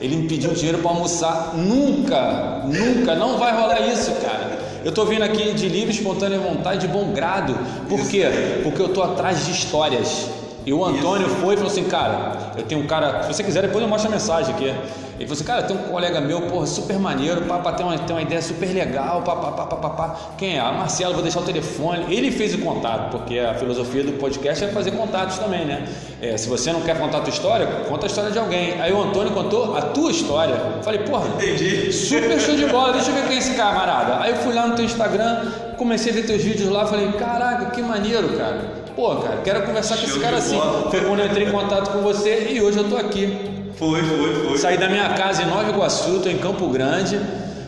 [0.00, 1.52] Ele me pediu dinheiro para almoçar.
[1.54, 4.58] Nunca, nunca, não vai rolar isso, cara.
[4.84, 7.56] Eu tô vindo aqui de livre, espontânea vontade, de bom grado.
[7.88, 8.24] Por quê?
[8.62, 10.26] Porque eu tô atrás de histórias.
[10.66, 13.62] E o Antônio foi e falou assim, cara, eu tenho um cara, se você quiser
[13.62, 14.64] depois eu mostro a mensagem aqui.
[14.64, 17.96] Ele falou assim, cara, tem um colega meu, porra, super maneiro, pá, pá, tem, uma,
[17.96, 20.16] tem uma ideia super legal, pá, pá, pá, pá, pá, pá.
[20.36, 20.60] Quem é?
[20.60, 22.12] Ah, Marcelo, vou deixar o telefone.
[22.12, 25.88] Ele fez o contato, porque a filosofia do podcast é fazer contatos também, né?
[26.20, 28.80] É, se você não quer contar a tua história, conta a história de alguém.
[28.80, 30.52] Aí o Antônio contou a tua história.
[30.52, 31.92] Eu falei, porra, Entendi.
[31.92, 34.20] Super show de bola, deixa eu ver quem é esse camarada.
[34.20, 35.46] Aí eu fui lá no teu Instagram,
[35.78, 38.85] comecei a ver teus vídeos lá, falei, caraca, que maneiro, cara.
[38.96, 40.56] Pô, cara, quero conversar com esse Show cara assim.
[40.56, 40.90] bola.
[40.90, 43.70] Foi quando eu entrei em contato com você e hoje eu tô aqui.
[43.76, 44.58] Foi, foi, foi.
[44.58, 47.20] Saí da minha casa em Nova Iguaçu, tô em Campo Grande.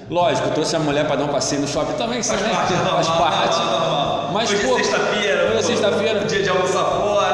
[0.09, 2.51] Lógico, trouxe a mulher para dar um passeio no shopping também, Faz sabe?
[2.51, 3.59] parte, é normal, Faz parte.
[4.33, 5.43] Mas, Hoje pô, é sexta-feira.
[5.45, 6.21] hoje é pô, sexta-feira.
[6.25, 7.28] Dia de almoçar fora.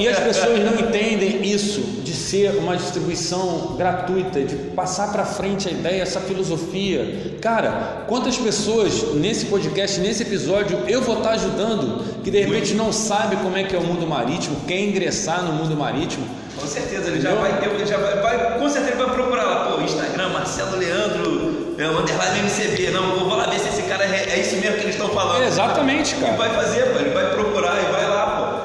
[0.00, 5.68] E as pessoas não entendem isso de ser uma distribuição gratuita, de passar para frente
[5.68, 7.36] a ideia, essa filosofia.
[7.40, 12.92] Cara, quantas pessoas nesse podcast, nesse episódio, eu vou estar ajudando que de repente não
[12.92, 16.26] sabe como é que é o mundo marítimo, quer ingressar no mundo marítimo.
[16.58, 19.44] Com certeza, ele já vai ter, ele já vai, vai- com certeza ele vai procurar
[19.44, 24.04] lá, pô, Instagram, Marcelo Leandro, é, underline MCB, não, vou lá ver se esse cara
[24.04, 25.42] é, é isso mesmo que eles estão falando.
[25.44, 26.36] Exatamente, Ele cara.
[26.36, 27.39] vai fazer, pô, ele vai procurar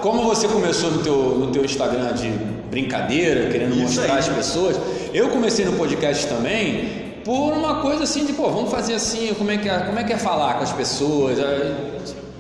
[0.06, 2.30] Como você começou no teu, no teu Instagram de
[2.70, 4.20] brincadeira, querendo Isso mostrar aí.
[4.20, 4.80] às pessoas,
[5.12, 9.50] eu comecei no podcast também por uma coisa assim de, pô, vamos fazer assim, como
[9.50, 11.74] é que é, como é, que é falar com as pessoas, eh,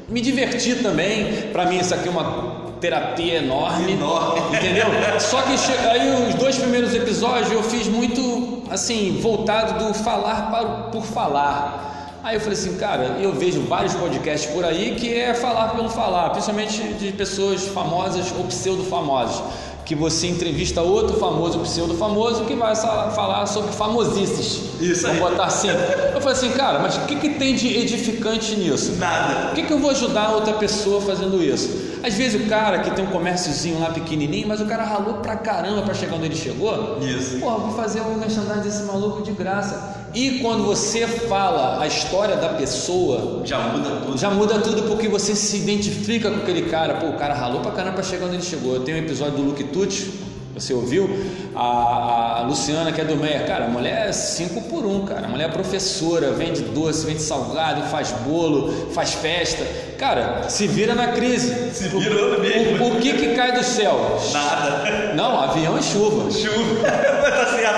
[0.08, 4.58] me divertir também, para mim isso aqui é uma terapia enorme, Enorme.
[4.58, 4.86] entendeu?
[5.20, 5.54] Só que
[5.90, 11.95] aí os dois primeiros episódios eu fiz muito assim, voltado do falar para, por falar.
[12.26, 15.88] Aí eu falei assim, cara, eu vejo vários podcasts por aí que é falar pelo
[15.88, 19.44] falar, principalmente de pessoas famosas ou pseudo-famosas,
[19.86, 24.82] que você entrevista outro famoso, pseudo-famoso, que vai falar sobre famosices.
[24.82, 25.20] Isso aí.
[25.20, 25.68] Vamos botar assim.
[25.68, 28.94] Eu falei assim, cara, mas o que, que tem de edificante nisso?
[28.94, 29.50] Nada.
[29.50, 31.86] Por que, que eu vou ajudar outra pessoa fazendo isso?
[32.04, 35.36] Às vezes o cara que tem um comérciozinho lá pequenininho, mas o cara ralou pra
[35.36, 36.98] caramba pra chegar onde ele chegou.
[37.02, 37.38] Isso.
[37.38, 40.05] Pô, vou fazer um merchandising desse maluco de graça.
[40.16, 44.18] E quando você fala a história da pessoa, Já muda tudo.
[44.18, 46.94] já muda tudo porque você se identifica com aquele cara.
[46.96, 48.74] Pô, o cara ralou pra caramba pra chegar onde ele chegou.
[48.76, 50.10] Eu tenho um episódio do Luke Tucci,
[50.54, 51.10] você ouviu?
[51.54, 55.06] A, a Luciana, que é do Meia, cara, a mulher é 5 por 1, um,
[55.06, 55.26] cara.
[55.26, 59.66] A mulher é professora, vende doce, vende salgado, faz bolo, faz festa.
[59.98, 61.72] Cara, se vira na crise.
[61.74, 62.86] Se virando mesmo.
[62.86, 64.18] O, o que que cai do céu?
[64.32, 65.14] Nada.
[65.14, 66.30] Não, avião e chuva.
[66.32, 66.84] Chuva.
[66.88, 67.75] tá certo,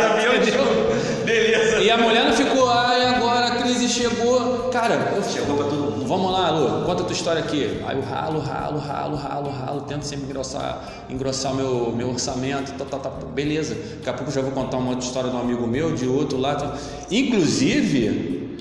[4.88, 6.08] Cara, Chegou pra todo mundo.
[6.08, 7.82] Vamos lá, Lu, conta a tua história aqui.
[7.86, 12.86] Aí eu ralo, ralo, ralo, ralo, ralo, tento sempre engrossar, engrossar meu, meu orçamento, tá,
[12.86, 13.76] tá, tá, beleza.
[13.76, 16.38] Daqui a pouco já vou contar uma outra história de um amigo meu, de outro
[16.38, 16.56] lá.
[16.56, 16.78] tá.
[17.12, 18.58] Inclusive,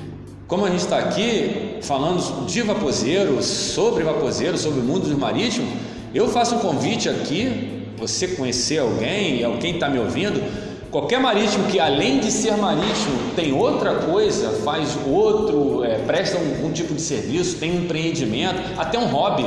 [0.48, 5.68] como a gente está aqui falando de vaposeiro, sobre vaposeiro, sobre o mundo do marítimo,
[6.12, 10.42] eu faço um convite aqui, você conhecer alguém, quem está me ouvindo,
[10.90, 16.66] qualquer marítimo que além de ser marítimo tem outra coisa, faz outro, é, presta um,
[16.66, 19.44] um tipo de serviço, tem um empreendimento, até um hobby.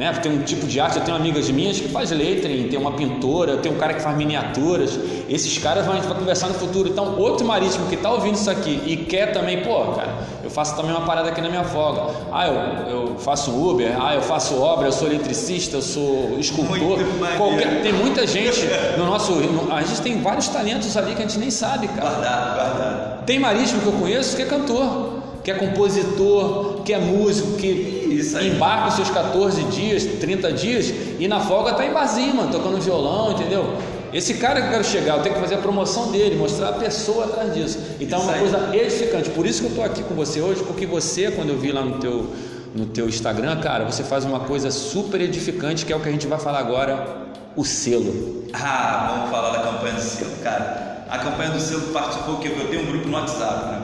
[0.00, 0.10] Né?
[0.14, 3.58] Tem um tipo de arte, eu tenho amigas minhas que faz lettering, tem uma pintora,
[3.58, 4.98] tem um cara que faz miniaturas.
[5.28, 6.88] Esses caras a gente vai conversar no futuro.
[6.88, 10.74] Então, outro marítimo que está ouvindo isso aqui e quer também, pô, cara, eu faço
[10.74, 12.14] também uma parada aqui na minha folga.
[12.32, 16.98] Ah, eu, eu faço Uber, ah, eu faço obra, eu sou eletricista, eu sou escultor.
[17.36, 18.62] Qualquer, tem muita gente
[18.96, 19.32] no nosso.
[19.32, 22.08] No, a gente tem vários talentos ali que a gente nem sabe, cara.
[22.08, 23.24] Guardado, guardado.
[23.26, 27.99] Tem marítimo que eu conheço que é cantor, que é compositor, que é músico, que
[28.14, 32.80] embarca os seus 14 dias, 30 dias e na folga tá em barzinho, mano, tocando
[32.80, 33.76] violão, entendeu?
[34.12, 36.72] Esse cara que eu quero chegar, eu tenho que fazer a promoção dele, mostrar a
[36.72, 37.78] pessoa atrás disso.
[38.00, 39.30] Então é uma coisa edificante.
[39.30, 41.82] Por isso que eu estou aqui com você hoje, porque você, quando eu vi lá
[41.82, 42.26] no teu,
[42.74, 46.12] no teu Instagram, cara, você faz uma coisa super edificante, que é o que a
[46.12, 48.44] gente vai falar agora, o selo.
[48.52, 51.04] Ah, vamos falar da campanha do selo, cara.
[51.08, 53.82] A campanha do selo participou que eu tenho um grupo no WhatsApp, né?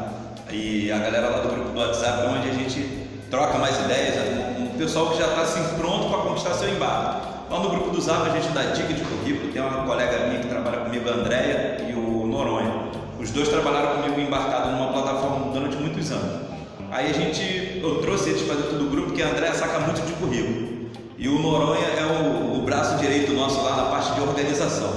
[0.50, 2.95] E a galera lá do grupo do WhatsApp, é onde a gente
[3.30, 4.14] troca mais ideias,
[4.58, 7.26] um pessoal que já está assim pronto para conquistar seu embarque.
[7.50, 10.40] Lá no grupo do Zap a gente dá dica de currículo, tem uma colega minha
[10.40, 12.86] que trabalha comigo, a Andréia, e o Noronha.
[13.20, 16.46] Os dois trabalharam comigo embarcado numa plataforma durante muitos anos.
[16.90, 20.04] Aí a gente, eu trouxe eles para dentro do grupo, porque a Andréia saca muito
[20.04, 20.90] de currículo.
[21.18, 24.92] E o Noronha é o, o braço direito nosso lá na parte de organização.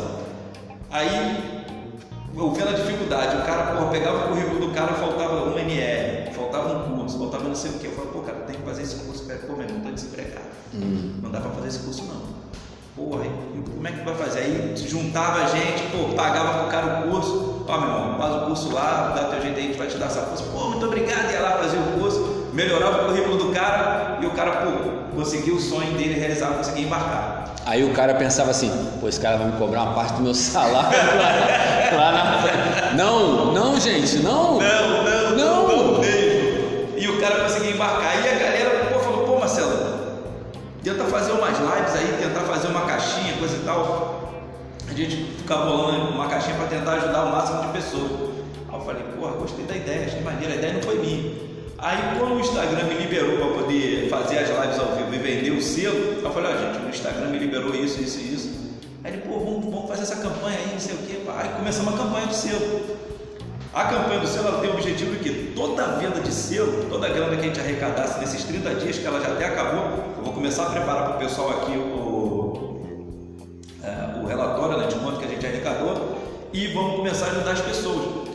[0.91, 1.37] Aí
[2.35, 6.08] eu vendo a dificuldade, o cara, porra, pegava o currículo do cara, faltava um NR,
[7.29, 7.85] faltava não sei o que.
[7.85, 10.45] Eu falei, pô, cara, tem que fazer esse curso, pô, meu irmão, tô desempregado.
[10.73, 11.13] Hum.
[11.21, 12.39] Não dá para fazer esse curso não.
[12.95, 13.31] Porra, aí,
[13.63, 14.39] como é que vai fazer?
[14.39, 18.45] Aí juntava a gente, pô, pagava pro cara o curso, ó meu irmão, faz o
[18.47, 20.43] curso lá, dá teu jeito aí, a gente vai te dar essa força.
[20.51, 24.31] Pô, muito obrigado, ia lá fazer o curso, melhorava o currículo do cara e o
[24.31, 27.55] cara, pô, conseguiu o sonho dele realizar, conseguia embarcar.
[27.65, 30.33] Aí o cara pensava assim, pô, esse cara vai me cobrar uma parte do meu
[30.33, 30.89] salário
[31.95, 32.93] lá, lá na...
[32.95, 34.88] Não, não, gente, não, não,
[43.83, 44.33] tal.
[44.87, 48.11] A gente fica bolando uma caixinha para tentar ajudar o máximo de pessoas.
[48.69, 51.31] Aí eu falei, porra, gostei da ideia, achei maneira, a ideia não foi minha.
[51.77, 55.51] Aí quando o Instagram me liberou para poder fazer as lives ao vivo e vender
[55.51, 58.49] o selo, eu falei, ó gente, o Instagram me liberou isso, isso e isso.
[59.03, 61.21] Aí ele, pô, vamos, vamos fazer essa campanha aí, não sei o quê.
[61.37, 62.99] Aí começamos a campanha do selo.
[63.73, 66.85] A campanha do selo ela tem o objetivo de que toda a venda de selo,
[66.89, 70.15] toda a grana que a gente arrecadasse nesses 30 dias, que ela já até acabou,
[70.17, 72.08] eu vou começar a preparar para o pessoal aqui o
[74.29, 76.17] relatório né, de quanto que a gente arrecadou
[76.53, 78.29] e vamos começar a ajudar as pessoas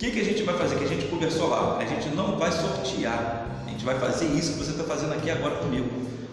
[0.00, 0.76] que, que a gente vai fazer?
[0.76, 1.76] Que a gente conversou lá.
[1.78, 3.46] A gente não vai sortear.
[3.66, 5.90] A gente vai fazer isso que você está fazendo aqui agora comigo.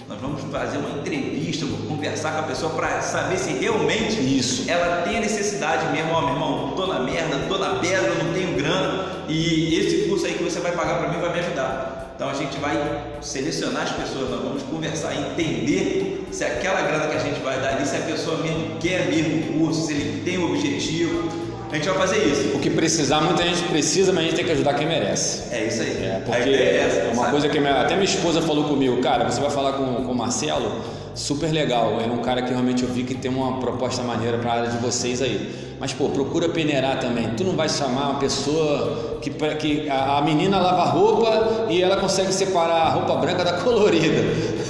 [0.08, 4.72] Nós vamos fazer uma entrevista, vou conversar com a pessoa para saber se realmente isso.
[4.72, 6.14] ela tem a necessidade mesmo.
[6.14, 10.26] Ó, meu irmão, tô na merda, tô na pedra, não tenho grana e esse curso
[10.26, 12.14] aí que você vai pagar para mim vai me ajudar.
[12.16, 12.78] Então a gente vai
[13.22, 17.76] selecionar as pessoas, nós vamos conversar, entender se aquela grana que a gente vai dar
[17.76, 21.76] ali, se a pessoa mesmo quer mesmo o curso, se ele tem um objetivo a
[21.76, 22.56] gente vai fazer isso.
[22.56, 25.54] O que precisar, muita gente precisa, mas a gente tem que ajudar quem merece.
[25.54, 25.98] É isso aí.
[26.02, 27.32] É, porque é essa, é uma sabe?
[27.32, 30.16] coisa que minha, até minha esposa falou comigo, cara, você vai falar com, com o
[30.16, 30.82] Marcelo,
[31.14, 32.00] super legal.
[32.00, 34.70] É um cara que realmente eu vi que tem uma proposta maneira para a área
[34.70, 35.68] de vocês aí.
[35.78, 37.30] Mas, pô, procura peneirar também.
[37.36, 41.98] Tu não vai chamar uma pessoa que, que a, a menina lava roupa e ela
[41.98, 44.24] consegue separar a roupa branca da colorida.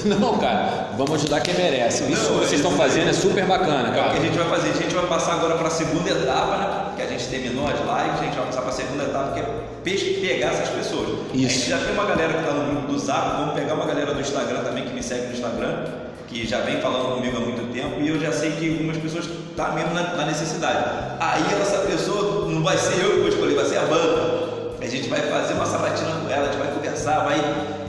[0.04, 0.87] Não, cara.
[0.98, 2.12] Vamos ajudar quem merece.
[2.12, 4.08] Isso não, que vocês estão fazendo é super bacana, cara.
[4.08, 4.70] É o que a gente vai fazer.
[4.72, 6.94] A gente vai passar agora para a segunda etapa, né?
[6.96, 9.40] Que a gente terminou as lives, a gente vai passar para a segunda etapa, que
[9.40, 11.10] é pegar essas pessoas.
[11.34, 11.46] Isso.
[11.46, 13.86] A gente já tem uma galera que está no grupo do Zap, vamos pegar uma
[13.86, 15.86] galera do Instagram também que me segue no Instagram
[16.28, 19.26] que já vem falando comigo há muito tempo e eu já sei que algumas pessoas
[19.26, 20.84] estão tá mesmo na, na, necessidade.
[21.20, 24.48] Aí essa pessoa não vai ser eu que vou escolher, vai ser a banda.
[24.80, 26.72] A gente vai fazer uma sabatina com ela, a gente vai
[27.20, 27.40] vai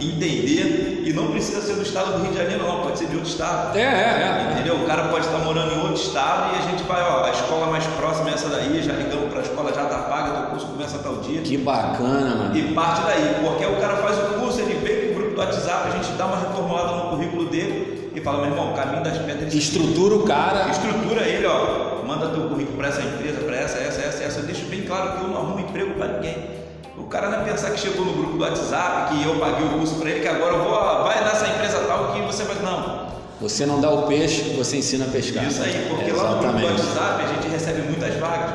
[0.01, 3.17] entender e não precisa ser do estado do Rio de Janeiro, não, pode ser de
[3.17, 3.77] outro estado.
[3.77, 4.53] É, é, é.
[4.53, 4.77] Entendeu?
[4.77, 7.67] O cara pode estar morando em outro estado e a gente vai, ó, a escola
[7.67, 10.67] mais próxima é essa daí, já ligamos para a escola, já está paga, teu curso
[10.67, 11.41] começa tal dia.
[11.41, 12.57] Que bacana, mano.
[12.57, 15.89] E parte daí, porque o cara faz o curso, ele vem pro grupo do WhatsApp,
[15.89, 19.55] a gente dá uma reformulada no currículo dele e fala, meu irmão, caminho das pedras.
[19.55, 20.69] Estrutura o cara.
[20.71, 22.05] Estrutura ele, ó.
[22.07, 24.41] Manda teu currículo para essa empresa, para essa, essa, essa, essa.
[24.41, 26.68] Eu deixo bem claro que eu não arrumo emprego para ninguém.
[26.99, 29.71] O cara não é pensar que chegou no grupo do WhatsApp, que eu paguei o
[29.71, 32.57] curso para ele, que agora eu vou, vai nessa empresa tal que você vai.
[32.63, 33.09] Não.
[33.41, 35.47] Você não dá o peixe, você ensina a pescar.
[35.47, 38.51] Isso aí, porque é, lá no grupo do WhatsApp a gente recebe muitas vagas.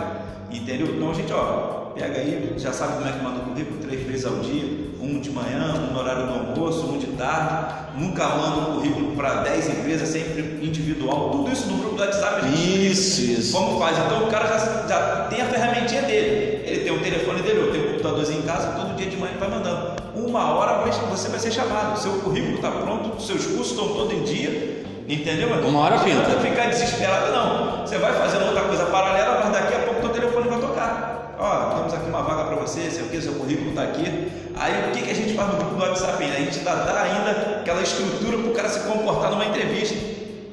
[0.52, 0.88] Entendeu?
[0.88, 4.06] Então a gente, ó, pega aí, já sabe como é que manda o currículo, três
[4.06, 8.26] vezes ao dia um de manhã, um no horário do almoço, um de tarde, nunca
[8.30, 12.48] manda um currículo para 10 empresas, sempre individual, tudo isso no grupo do WhatsApp a
[12.48, 13.54] gente Isso, isso.
[13.54, 13.98] Como faz?
[13.98, 17.60] Então o cara já, já tem a ferramentinha dele, ele tem o telefone dele,
[18.04, 20.04] computadorzinho em casa, todo dia de manhã ele vai mandando.
[20.14, 24.24] Uma hora você vai ser chamado, seu currículo está pronto, seus cursos estão todos em
[24.24, 25.50] dia, Entendeu?
[25.50, 26.40] Mas Uma hora não adianta pinta.
[26.40, 27.86] ficar desesperado, não.
[27.86, 31.36] Você vai fazendo outra coisa paralela, mas daqui a pouco teu telefone vai tocar.
[31.38, 34.32] Ó, temos aqui uma vaga para você, sei o que, seu currículo está aqui.
[34.56, 36.38] Aí o que, que a gente faz no grupo do WhatsApp ainda?
[36.38, 39.96] A gente dá, dá ainda aquela estrutura para o cara se comportar numa entrevista.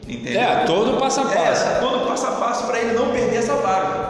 [0.09, 0.40] Entendeu?
[0.40, 1.68] É, todo passo a passo.
[1.68, 4.09] É, todo passo a passo para ele não perder essa vaga.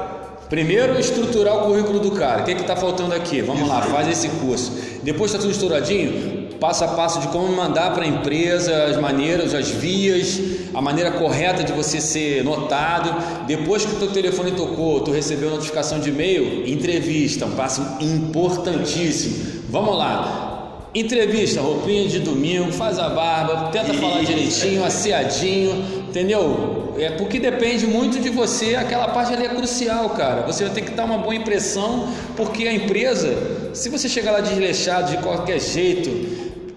[0.51, 2.43] Primeiro, estruturar o currículo do cara.
[2.43, 3.41] O que está faltando aqui?
[3.41, 4.73] Vamos lá, faz esse curso.
[5.01, 9.55] Depois está tudo estouradinho, passo a passo de como mandar para a empresa, as maneiras,
[9.55, 10.41] as vias,
[10.75, 13.47] a maneira correta de você ser notado.
[13.47, 19.63] Depois que o teu telefone tocou, tu recebeu notificação de e-mail, entrevista, um passo importantíssimo.
[19.69, 20.49] Vamos lá.
[20.93, 26.95] Entrevista, roupinha de domingo, faz a barba, tenta falar direitinho, asseadinho, entendeu?
[26.99, 30.43] É porque depende muito de você, aquela parte ali é crucial, cara.
[30.43, 33.33] Você vai ter que dar uma boa impressão, porque a empresa,
[33.73, 36.11] se você chegar lá desleixado de qualquer jeito,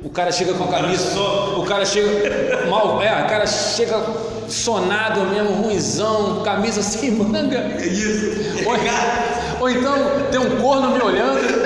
[0.03, 1.19] o cara chega com a camisa,
[1.57, 3.99] o cara chega mal, é, o cara chega
[4.47, 7.75] sonado mesmo, ruizão, camisa sem manga.
[7.81, 8.65] Isso.
[8.65, 9.95] Ou, ou então
[10.31, 11.62] tem um corno me olhando.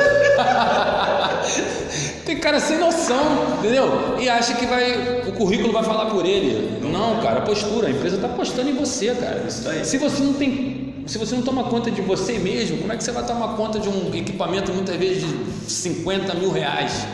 [2.39, 4.15] Cara sem noção, entendeu?
[4.19, 6.79] E acha que vai, o currículo vai falar por ele.
[6.91, 7.87] Não, cara, postura.
[7.87, 9.43] A empresa está apostando em você, cara.
[9.47, 9.83] Isso aí.
[9.85, 13.03] Se você não tem, se você não toma conta de você mesmo, como é que
[13.03, 17.05] você vai tomar conta de um equipamento muitas vezes de 50 mil reais?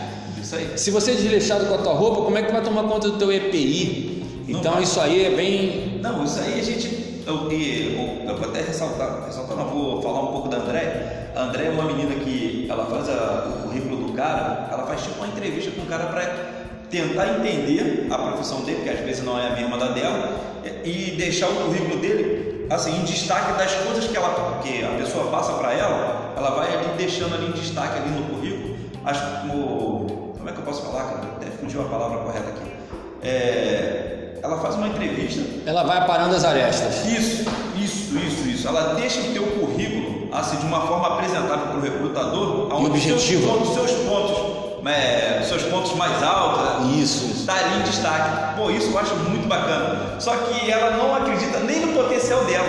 [0.42, 0.72] Isso aí.
[0.76, 3.18] Se você é desleixado com a tua roupa, como é que vai tomar conta do
[3.18, 4.24] teu EPI?
[4.48, 6.00] Não Então isso aí é bem.
[6.02, 7.04] Não, isso aí a gente.
[7.26, 11.30] Eu, eu, eu vou até ressaltar, ressaltar, não vou falar um pouco da André.
[11.34, 15.02] A André é uma menina que ela faz a- o currículo do cara, ela faz
[15.02, 16.54] tipo uma entrevista com o cara para
[16.90, 20.40] tentar entender a profissão dele, que às vezes não é a mesma da dela,
[20.84, 25.30] e deixar o currículo dele assim em destaque das coisas que ela que a pessoa
[25.30, 28.76] passa para ela, ela vai ali deixando ali em destaque ali no currículo.
[29.04, 31.22] Acho como como é que eu posso falar, cara?
[31.38, 32.72] Até fugiu a palavra correta aqui.
[33.22, 37.06] É, ela faz uma entrevista Ela vai aparando as arestas.
[37.06, 37.46] isso,
[37.78, 38.68] isso, isso, isso.
[38.68, 40.03] Ela deixa o teu currículo
[40.34, 43.48] assim de uma forma apresentável para o recrutador, aonde objetiva.
[43.48, 44.38] Seus, os seus pontos,
[44.88, 47.40] é, seus pontos mais altos, Isso, isso.
[47.42, 48.56] estaria em destaque.
[48.58, 50.20] Pô, isso eu acho muito bacana.
[50.20, 52.68] Só que ela não acredita nem no potencial dela.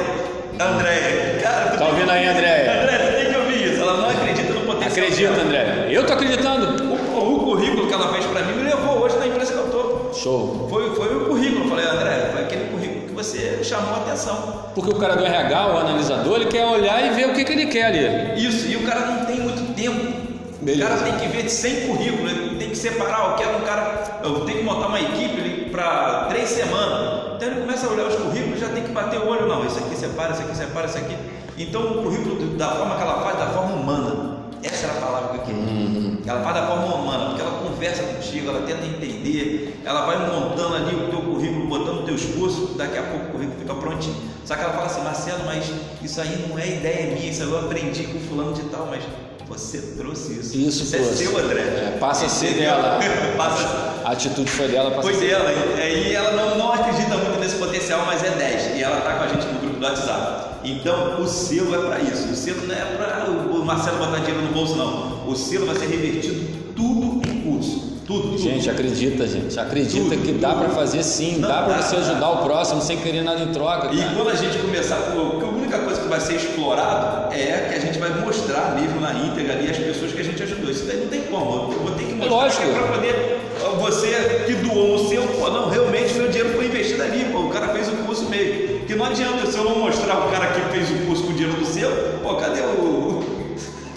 [0.61, 2.83] Andréia, cara, Tá ouvindo aí, Andréia?
[2.83, 3.83] André, tu tem que ouvir isso.
[3.83, 5.07] Ela não acredita no potencial.
[5.07, 5.43] Acredita, dela.
[5.43, 5.87] André?
[5.91, 6.95] Eu tô acreditando.
[7.15, 9.71] O, o currículo que ela fez para mim me levou hoje na empresa que eu
[9.71, 10.15] tô.
[10.15, 10.69] Show.
[10.71, 11.65] Foi, foi o currículo.
[11.65, 12.94] Eu falei, André, foi aquele currículo
[13.25, 14.67] você chamou a atenção.
[14.75, 17.53] Porque o cara do RH, o analisador, ele quer olhar e ver o que, que
[17.53, 18.47] ele quer ali.
[18.47, 20.25] Isso, e o cara não tem muito tempo.
[20.61, 20.85] Beleza.
[20.85, 23.31] O cara tem que ver 100 currículos, ele tem que separar.
[23.31, 27.35] Eu quero um cara, eu tenho que montar uma equipe para três semanas.
[27.37, 29.47] Então ele começa a olhar os currículos, já tem que bater o olho.
[29.47, 31.17] Não, isso aqui separa, isso aqui separa, isso aqui.
[31.59, 34.35] Então o currículo, da forma que ela faz, da forma humana.
[34.63, 35.63] Essa era a palavra que eu queria.
[35.63, 36.19] Uhum.
[36.27, 40.75] Ela faz da forma humana, porque ela conversa contigo, ela tenta entender, ela vai montando
[40.75, 44.17] ali o teu currículo, botando teus cursos, daqui a pouco o currículo fica prontinho.
[44.45, 45.71] Só que ela fala assim, Marcelo, mas
[46.03, 49.03] isso aí não é ideia minha, isso aí eu aprendi com fulano de tal, mas
[49.47, 50.57] você trouxe isso.
[50.57, 51.27] Isso, é trouxe.
[51.27, 51.61] seu, André.
[51.61, 52.99] É, passa a ser dela.
[53.37, 55.51] passa A atitude foi dela para foi dela.
[55.51, 58.77] E aí ela não, não acredita muito nesse potencial, mas é 10.
[58.77, 60.59] E ela tá com a gente no grupo do WhatsApp.
[60.63, 62.29] Então o selo é para isso.
[62.29, 65.27] O selo não é para o Marcelo botar dinheiro no bolso, não.
[65.27, 67.95] O selo vai ser revertido tudo em curso.
[68.07, 68.39] Tudo, tudo.
[68.39, 69.59] Gente, acredita, gente.
[69.59, 72.99] Acredita Tudo, que dá para fazer sim, Não, dá para você ajudar o próximo sem
[72.99, 73.95] querer nada em troca.
[73.95, 74.15] E cara.
[74.15, 77.81] quando a gente começar, porque a única coisa que vai ser explorado é que a
[77.81, 80.71] gente vai mostrar mesmo na íntegra ali as pessoas que a gente ajudou.
[80.71, 81.73] Isso daí não tem como.
[81.73, 82.73] Eu vou ter que mostrar lógico.
[82.75, 83.41] para poder
[83.77, 87.51] você que doou no seu, pô, não, realmente meu dinheiro foi investido ali, pô, o
[87.51, 88.81] cara fez o curso mesmo.
[88.87, 91.35] Que não adianta se eu não mostrar o cara que fez o curso com o
[91.35, 91.91] dinheiro do seu,
[92.23, 93.23] pô, cadê o.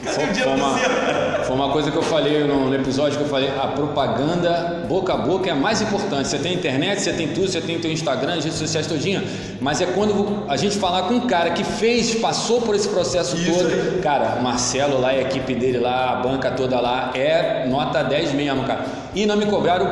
[0.04, 1.44] Cadê o dinheiro Foi do uma, seu?
[1.44, 5.14] foi uma coisa que eu falei no, no episódio que eu falei, a propaganda boca
[5.14, 6.30] a boca é a mais importante.
[6.30, 9.22] Você tem internet, você tem tudo, você tem teu Instagram, as redes sociais todinha,
[9.60, 13.36] mas é quando a gente falar com um cara que fez, passou por esse processo
[13.36, 13.68] Isso todo.
[13.68, 14.00] aí.
[14.02, 18.02] Cara, o Marcelo lá e a equipe dele lá, a banca toda lá, é nota
[18.04, 18.86] 10 mesmo, cara.
[19.18, 19.88] E não me cobraram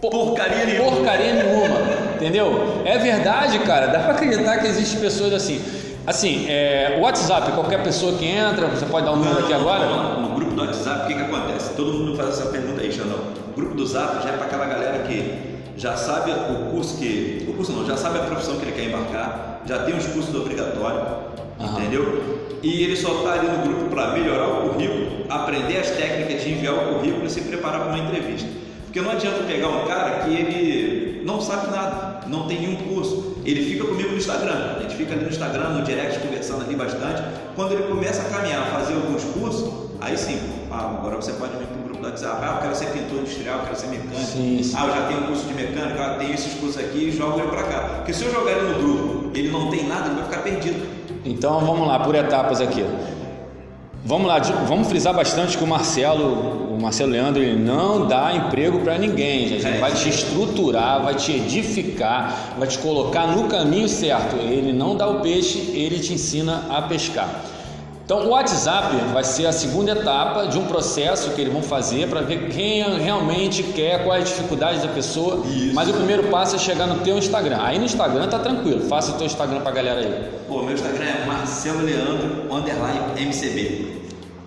[0.00, 0.90] po- Porcaria nenhuma.
[0.92, 1.76] porcaria nenhuma,
[2.16, 2.82] entendeu?
[2.84, 3.86] É verdade, cara.
[3.86, 5.60] Dá pra acreditar que existem pessoas assim.
[6.06, 9.86] Assim, é, o WhatsApp, qualquer pessoa que entra, você pode dar um número aqui agora.
[9.86, 11.70] não, No grupo do WhatsApp, o que, que acontece?
[11.74, 13.18] Todo mundo faz essa pergunta aí, Xandão.
[13.52, 17.44] O grupo do Zap já é para aquela galera que já sabe o curso que.
[17.48, 20.34] O curso não, já sabe a profissão que ele quer embarcar, já tem os cursos
[20.34, 21.02] obrigatórios,
[21.66, 21.80] Aham.
[21.80, 22.36] entendeu?
[22.62, 26.52] E ele só está ali no grupo para melhorar o currículo, aprender as técnicas de
[26.52, 28.48] enviar o currículo e se preparar para uma entrevista.
[28.84, 33.36] Porque não adianta pegar um cara que ele não sabe nada, não tem nenhum curso.
[33.44, 36.74] Ele fica comigo no Instagram, a gente fica ali no Instagram, no direct, conversando ali
[36.74, 37.22] bastante.
[37.54, 40.40] Quando ele começa a caminhar, a fazer alguns cursos, aí sim,
[40.70, 43.18] ah, agora você pode vir para o grupo do WhatsApp, ah, eu quero ser pintor
[43.18, 44.16] industrial, eu quero ser mecânico.
[44.16, 44.74] Sim, sim.
[44.76, 47.38] Ah, eu já tenho um curso de mecânica, ah, tenho esses cursos aqui e jogo
[47.38, 47.80] ele pra cá.
[47.96, 50.95] Porque se eu jogar ele no grupo ele não tem nada, ele vai ficar perdido.
[51.26, 52.84] Então vamos lá, por etapas aqui.
[54.04, 58.78] Vamos lá, vamos frisar bastante que o Marcelo, o Marcelo Leandro, ele não dá emprego
[58.78, 59.66] para ninguém, gente.
[59.66, 64.36] Ele vai te estruturar, vai te edificar, vai te colocar no caminho certo.
[64.36, 67.28] Ele não dá o peixe, ele te ensina a pescar.
[68.06, 72.08] Então, o WhatsApp vai ser a segunda etapa de um processo que eles vão fazer
[72.08, 75.44] para ver quem realmente quer, qual é a dificuldade da pessoa.
[75.44, 75.74] Isso.
[75.74, 77.58] Mas o primeiro passo é chegar no teu Instagram.
[77.60, 80.30] Aí no Instagram tá tranquilo, faça o teu Instagram para a galera aí.
[80.46, 83.96] Pô, meu Instagram é Marcelo Leandro, underline MCB.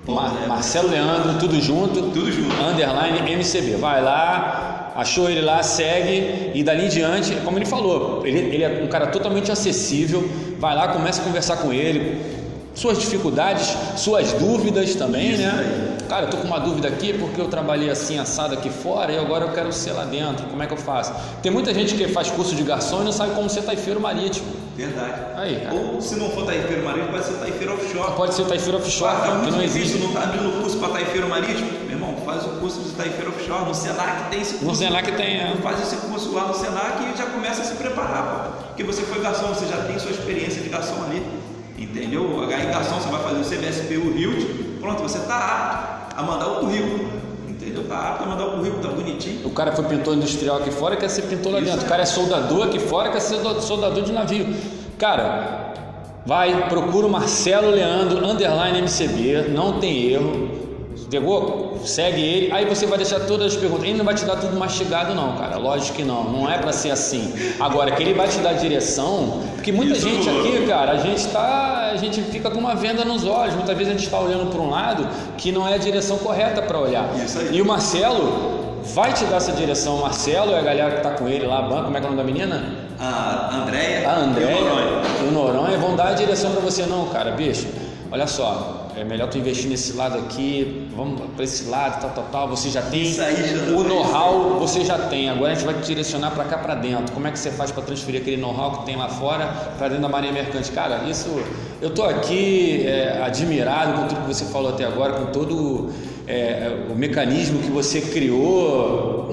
[0.07, 2.01] Mar Marcelo Leandro, tudo junto.
[2.01, 2.55] Tudo junto.
[2.63, 3.75] Underline MCB.
[3.75, 8.63] Vai lá, achou ele lá, segue e dali em diante, como ele falou, ele, ele
[8.63, 10.23] é um cara totalmente acessível.
[10.57, 12.38] Vai lá, começa a conversar com ele
[12.79, 15.97] suas dificuldades, suas dúvidas também, Isso né?
[15.99, 16.07] Aí.
[16.07, 19.17] Cara, eu tô com uma dúvida aqui porque eu trabalhei assim assado aqui fora e
[19.19, 20.47] agora eu quero ser lá dentro.
[20.47, 21.13] Como é que eu faço?
[21.43, 24.47] Tem muita gente que faz curso de garçom e não sabe como ser taifeiro marítimo.
[24.75, 25.21] Verdade.
[25.35, 28.11] Aí, Ou se não for taifeiro marítimo, pode ser taifeiro offshore.
[28.13, 29.97] Pode ser taifeiro offshore, ah, que não existe.
[29.97, 31.69] Não está abrindo curso para taifeiro marítimo?
[31.85, 33.65] Meu irmão, faz o curso de taifeiro offshore.
[33.65, 34.65] No Senac tem esse curso.
[34.65, 35.53] No Senac tem, é.
[35.61, 38.67] Faz esse curso lá no Senac e já começa a se preparar, pô.
[38.67, 41.21] Porque você foi garçom, você já tem sua experiência de garçom ali.
[41.79, 42.43] Entendeu?
[42.43, 44.45] A garçom você vai fazer o CBSP, o RIUT,
[44.81, 47.09] pronto, você está apto a mandar o currículo.
[47.47, 47.83] Entendeu?
[47.83, 49.47] Está apto a mandar o currículo, tá bonitinho.
[49.47, 51.85] O cara foi pintor industrial aqui fora, quer ser pintor lá dentro.
[51.85, 54.53] O cara é soldador aqui fora, quer ser soldador de navio.
[54.97, 55.73] Cara,
[56.25, 60.68] vai, procura o Marcelo Leandro, underline MCB, não tem erro.
[61.09, 61.79] Pegou?
[61.85, 63.85] Segue ele, aí você vai deixar todas as perguntas.
[63.85, 65.57] Ele não vai te dar tudo mastigado, não, cara.
[65.57, 67.33] Lógico que não, não é para ser assim.
[67.59, 70.07] Agora, que ele vai te dar direção, porque muita Isso.
[70.07, 73.55] gente aqui, cara, a gente tá, a gente fica com uma venda nos olhos.
[73.55, 75.07] Muitas vezes a gente está olhando para um lado
[75.37, 77.09] que não é a direção correta para olhar.
[77.51, 79.95] E o Marcelo vai te dar essa direção.
[79.97, 82.13] O Marcelo é a galera que está com ele lá, como é que é o
[82.13, 82.89] nome da menina?
[82.99, 84.09] A Andréia.
[84.09, 84.51] A Andréia.
[84.51, 85.01] E o Noronha.
[85.23, 87.67] E o Noronha vão dar a direção para você, não, cara, bicho.
[88.11, 92.25] Olha só, é melhor tu investir nesse lado aqui, vamos para esse lado, tal, tal,
[92.25, 92.49] tal.
[92.49, 93.15] Você já tem
[93.73, 95.29] o know-how, você já tem.
[95.29, 97.13] Agora a gente vai te direcionar para cá para dentro.
[97.13, 99.47] Como é que você faz para transferir aquele know-how que tem lá fora
[99.77, 100.69] para dentro da Marinha Mercante?
[100.71, 101.29] Cara, isso
[101.81, 105.89] eu tô aqui é, admirado com tudo que você falou até agora, com todo
[106.29, 109.27] é, o mecanismo que você criou.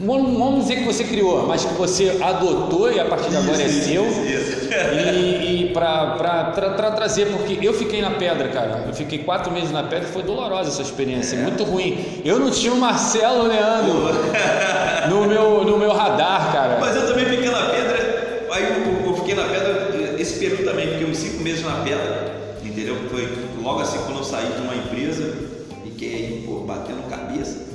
[0.00, 3.36] Não, não, vamos dizer que você criou, mas que você adotou e a partir de
[3.36, 4.04] agora é seu.
[4.04, 8.84] E, e para tra, trazer, porque eu fiquei na pedra, cara.
[8.86, 11.42] Eu fiquei quatro meses na pedra e foi dolorosa essa experiência, é.
[11.42, 12.22] muito ruim.
[12.24, 13.94] Eu não tinha o Marcelo Leandro
[15.10, 16.78] no meu, no meu radar, cara.
[16.80, 20.88] Mas eu também fiquei na pedra, aí eu, eu fiquei na pedra, esse período também,
[20.88, 22.96] fiquei uns cinco meses na pedra, entendeu?
[23.10, 23.28] Foi
[23.62, 25.33] logo assim quando eu saí de uma empresa,
[26.04, 27.74] fiquei pô, batendo cabeça.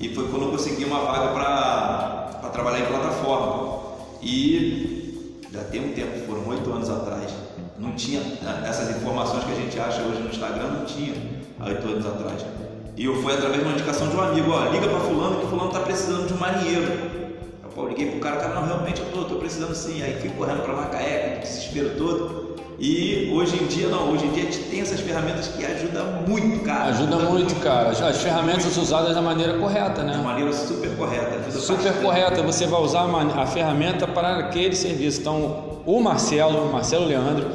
[0.00, 3.76] E foi quando eu consegui uma vaga para trabalhar em plataforma.
[4.22, 7.30] E já tem um tempo, foram oito anos atrás.
[7.78, 11.14] Não tinha né, essas informações que a gente acha hoje no Instagram, não tinha
[11.66, 12.44] oito anos atrás.
[12.96, 15.46] E eu fui através de uma indicação de um amigo, ó, liga para fulano que
[15.46, 17.16] fulano está precisando de um marinheiro.
[17.76, 20.02] Eu liguei pro cara, cara, não, realmente eu tô, tô precisando sim.
[20.02, 22.45] Aí fui correndo para Macaé, com desespero todo.
[22.78, 26.04] E hoje em dia não, hoje em dia a gente tem essas ferramentas que ajudam
[26.28, 26.84] muito, cara.
[26.90, 27.88] Ajuda, ajuda muito, muito, cara.
[27.88, 28.80] As ferramentas muito.
[28.80, 30.12] usadas da maneira correta, né?
[30.12, 31.50] De maneira super correta.
[31.52, 32.42] Super correta.
[32.42, 35.20] Você vai usar a ferramenta para aquele serviço.
[35.20, 37.48] Então, o Marcelo, Marcelo Leandro,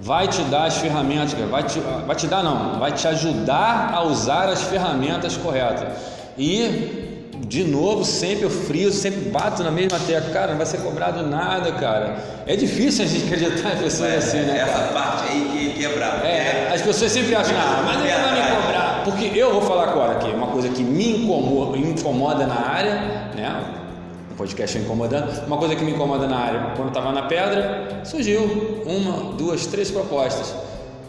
[0.00, 4.02] vai te dar as ferramentas, vai te, vai te dar não, vai te ajudar a
[4.02, 5.88] usar as ferramentas corretas.
[6.36, 7.05] E
[7.40, 10.30] de novo, sempre eu frio, sempre bato na mesma tecla.
[10.30, 12.16] Cara, não vai ser cobrado nada, cara.
[12.46, 14.58] É difícil a gente acreditar em pessoas é, assim, né?
[14.58, 14.92] Essa cara?
[14.92, 16.24] parte aí que quebrar.
[16.24, 19.02] É, é, as pessoas sempre acham, ah, mas ele vai me cobrar.
[19.04, 22.94] Porque eu vou falar agora aqui, uma coisa que me incomoda, incomoda na área,
[23.34, 23.74] né?
[24.32, 25.46] O podcast é incomodando.
[25.46, 29.90] Uma coisa que me incomoda na área, quando estava na pedra, surgiu uma, duas, três
[29.90, 30.54] propostas.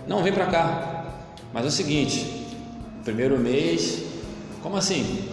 [0.08, 1.06] Não, vem para cá.
[1.54, 2.46] Mas é o seguinte,
[3.04, 4.04] primeiro mês,
[4.62, 5.28] como assim?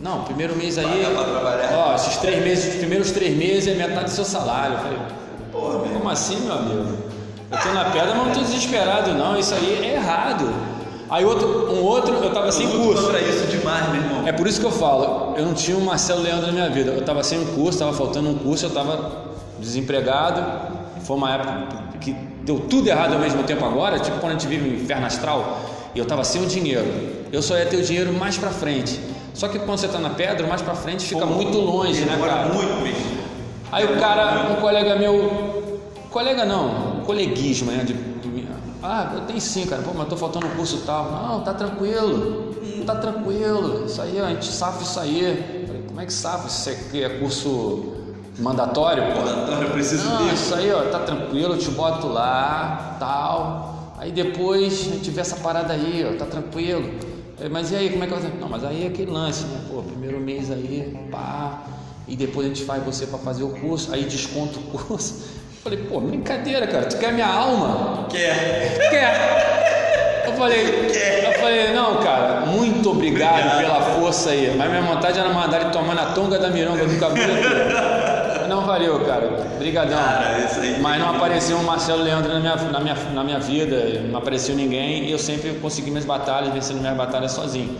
[0.00, 1.04] Não, primeiro mês aí.
[1.76, 4.74] Ó, esses três meses, os primeiros três meses é metade do seu salário.
[4.76, 4.98] Eu falei,
[5.52, 6.08] Porra, como mesmo.
[6.08, 6.94] assim, meu amigo?
[7.50, 9.38] Eu tô na pedra, mas não tô desesperado, não.
[9.38, 10.48] Isso aí é errado.
[11.10, 13.02] Aí outro, um outro, eu tava sem curso.
[13.02, 14.26] Contra isso demais, meu irmão.
[14.28, 16.92] É por isso que eu falo, eu não tinha o Marcelo Leandro na minha vida.
[16.92, 19.24] Eu tava sem um curso, tava faltando um curso, eu tava
[19.58, 20.42] desempregado.
[21.02, 22.12] Foi uma época que
[22.44, 25.60] deu tudo errado ao mesmo tempo agora, tipo quando a gente vive um inferno astral.
[25.94, 26.86] E eu tava sem o dinheiro.
[27.32, 29.00] Eu só ia ter o dinheiro mais pra frente.
[29.34, 32.52] Só que quando você está na pedra, mais para frente fica muito longe, né, cara?
[32.52, 33.20] Muito mesmo.
[33.72, 35.72] Aí o cara, um colega meu,
[36.10, 37.84] colega não, coleguismo, né?
[37.84, 37.94] De,
[38.82, 39.82] Ah, eu tenho sim, cara.
[39.82, 41.10] Pô, mas tô faltando um curso tal.
[41.10, 42.54] Não, tá tranquilo.
[42.86, 43.84] Tá tranquilo.
[43.86, 45.64] Isso aí, a gente safa isso aí.
[45.66, 46.48] Falei, como é que safa?
[46.48, 47.94] Isso aqui é curso
[48.38, 49.04] mandatório?
[49.12, 49.20] Pô?
[49.20, 50.34] Mandatório, eu preciso Não, disso.
[50.34, 53.92] isso aí, ó, tá tranquilo, eu te boto lá, tal.
[53.98, 56.90] Aí depois a gente vê essa parada aí, ó, tá tranquilo.
[57.40, 58.34] Falei, Mas e aí, como é que ser?
[58.38, 59.60] Não, mas aí é aquele lance, né?
[59.70, 61.62] Pô, primeiro mês aí, pá.
[62.06, 65.22] E depois a gente faz você para fazer o curso, aí desconta o curso.
[65.64, 68.06] Falei, pô, brincadeira, cara, tu quer minha alma?
[68.10, 68.90] Quer.
[68.90, 70.22] Quer?
[70.26, 70.66] Eu falei,
[71.26, 73.60] eu falei, não, cara, muito obrigado, Obrigado.
[73.60, 74.54] pela força aí.
[74.56, 77.32] Mas minha vontade era mandar ele tomar na tonga da mironga do cabelo.
[78.50, 79.30] Não valeu, cara.
[79.54, 79.96] Obrigadão.
[79.96, 83.38] Cara, isso aí Mas não apareceu um Marcelo Leandro na minha, na, minha, na minha
[83.38, 87.76] vida, não apareceu ninguém e eu sempre consegui minhas batalhas, vencendo minhas batalhas sozinho.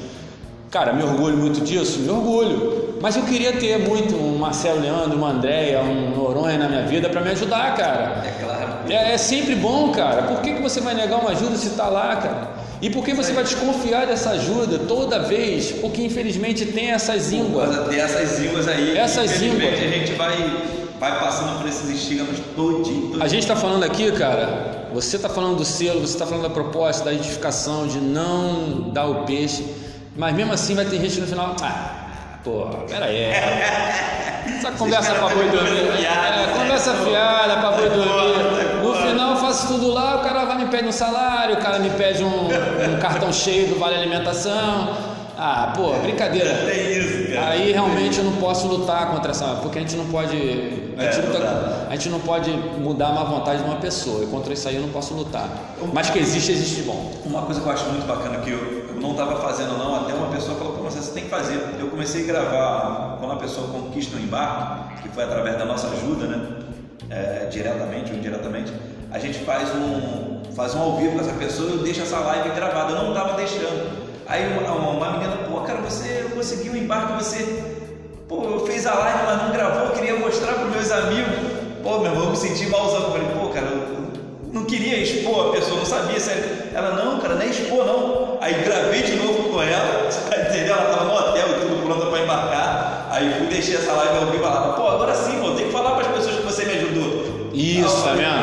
[0.70, 1.98] Cara, me orgulho muito disso?
[1.98, 2.94] Me orgulho.
[3.02, 7.08] Mas eu queria ter muito um Marcelo Leandro, uma Andréia, um Noronha na minha vida
[7.08, 8.22] para me ajudar, cara.
[8.24, 8.68] É claro.
[8.88, 10.22] É, é sempre bom, cara.
[10.22, 12.59] Por que, que você vai negar uma ajuda se está lá, cara?
[12.82, 15.70] E por que você vai desconfiar dessa ajuda toda vez?
[15.70, 17.88] Porque infelizmente tem essas ínguas.
[17.88, 18.96] Tem essas ínguas aí.
[18.96, 19.74] Essas ínguas.
[19.74, 20.34] A gente vai,
[20.98, 23.22] vai passando por esses estígamas todinho, todinho.
[23.22, 24.88] A gente está falando aqui, cara.
[24.94, 29.06] Você está falando do selo, você está falando da proposta, da edificação, de não dar
[29.06, 29.64] o peixe.
[30.16, 31.54] Mas mesmo assim vai ter gente no final.
[31.62, 33.30] Ah, pô, pera aí.
[34.56, 36.04] Essa conversa pra boi dormir.
[36.04, 38.82] É, conversa fiada pra boi dormir.
[38.82, 41.78] No final eu faço tudo lá, o cara vai me pede um salário, o cara
[41.78, 45.10] me pede um, um cartão cheio do Vale Alimentação.
[45.38, 46.52] Ah, pô, brincadeira.
[46.66, 47.50] Tem isso, cara.
[47.50, 51.18] Aí realmente eu não posso lutar contra essa, porque a gente não pode, a gente,
[51.18, 54.22] É, luta- a gente não pode mudar a má vontade de uma pessoa.
[54.24, 55.48] E contra isso aí eu não posso lutar.
[55.94, 57.10] Mas que existe, existe bom.
[57.24, 60.12] Uma coisa que eu acho muito bacana que eu, eu não estava fazendo não, até
[60.12, 61.58] uma pessoa falou, pô, mas você tem que fazer.
[61.78, 65.86] Eu comecei a gravar quando a pessoa conquista um embarque, que foi através da nossa
[65.88, 66.40] ajuda, né?
[67.08, 68.70] É, diretamente ou indiretamente,
[69.12, 72.18] a gente faz um, faz um ao vivo com essa pessoa e eu deixo essa
[72.18, 72.92] live gravada.
[72.92, 73.90] Eu não estava deixando.
[74.28, 77.64] Aí uma, uma- uma menina, pô, cara, você conseguiu o embarque, você
[78.28, 81.34] Pô, eu fiz a live, mas não gravou, eu queria mostrar para meus amigos.
[81.82, 83.02] Pô, meu irmão, eu me senti malzão.
[83.02, 84.12] Eu falei, pô, cara, eu
[84.52, 86.44] não queria expor a pessoa, não sabia sério.
[86.72, 88.38] Ela, não, cara, nem expor, não.
[88.40, 90.06] Aí gravei de novo com ela,
[90.48, 90.74] entendeu?
[90.76, 93.08] Ela tava no hotel e tudo pronta para embarcar.
[93.10, 95.96] Aí fui deixei essa live ao vivo ela, pô, agora sim, pô, tem que falar
[95.96, 97.50] para as pessoas que você me ajudou.
[97.52, 98.39] Isso, tá vendo?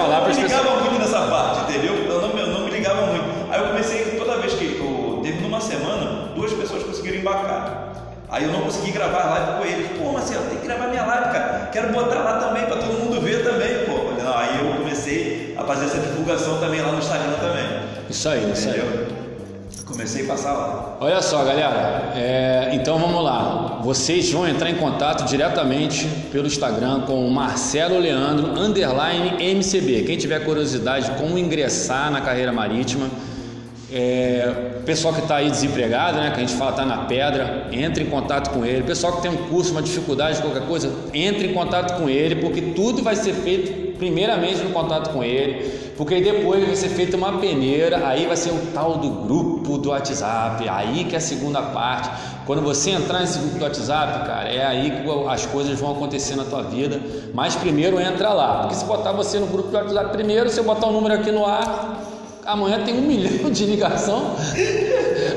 [0.00, 0.50] falar eu não me pessoas.
[0.52, 1.94] ligava muito nessa parte, entendeu?
[1.94, 3.24] Eu não, eu não me ligava muito.
[3.52, 7.92] Aí eu comecei, toda vez que eu teve numa semana, duas pessoas conseguiram embarcar.
[8.30, 9.98] Aí eu não consegui gravar a live com eles.
[9.98, 11.68] Pô, Marcelo, tem que gravar minha live, cara.
[11.70, 14.10] Quero botar lá também, pra todo mundo ver também, pô.
[14.22, 17.66] Não, aí eu comecei a fazer essa divulgação também lá no Instagram também.
[18.08, 19.11] Isso aí, isso aí.
[19.84, 20.96] Comecei a passar lá.
[21.00, 22.12] Olha só, galera.
[22.14, 23.80] é, então vamos lá.
[23.82, 30.02] Vocês vão entrar em contato diretamente pelo Instagram com o Marcelo Leandro underline MCB.
[30.02, 33.08] Quem tiver curiosidade de como ingressar na carreira marítima,
[33.92, 36.30] é, pessoal que está aí desempregado, né?
[36.30, 38.82] Que a gente fala tá na pedra, entre em contato com ele.
[38.82, 42.60] Pessoal que tem um curso, uma dificuldade, qualquer coisa, entre em contato com ele, porque
[42.74, 47.38] tudo vai ser feito primeiramente no contato com ele, porque depois vai ser feita uma
[47.38, 51.62] peneira, aí vai ser o tal do grupo do WhatsApp, aí que é a segunda
[51.62, 52.10] parte.
[52.44, 56.34] Quando você entrar nesse grupo do WhatsApp, cara, é aí que as coisas vão acontecer
[56.34, 57.00] na tua vida.
[57.32, 60.64] Mas primeiro entra lá, porque se botar você no grupo do WhatsApp primeiro, se eu
[60.64, 62.02] botar o número aqui no ar,
[62.44, 64.34] amanhã tem um milhão de ligação.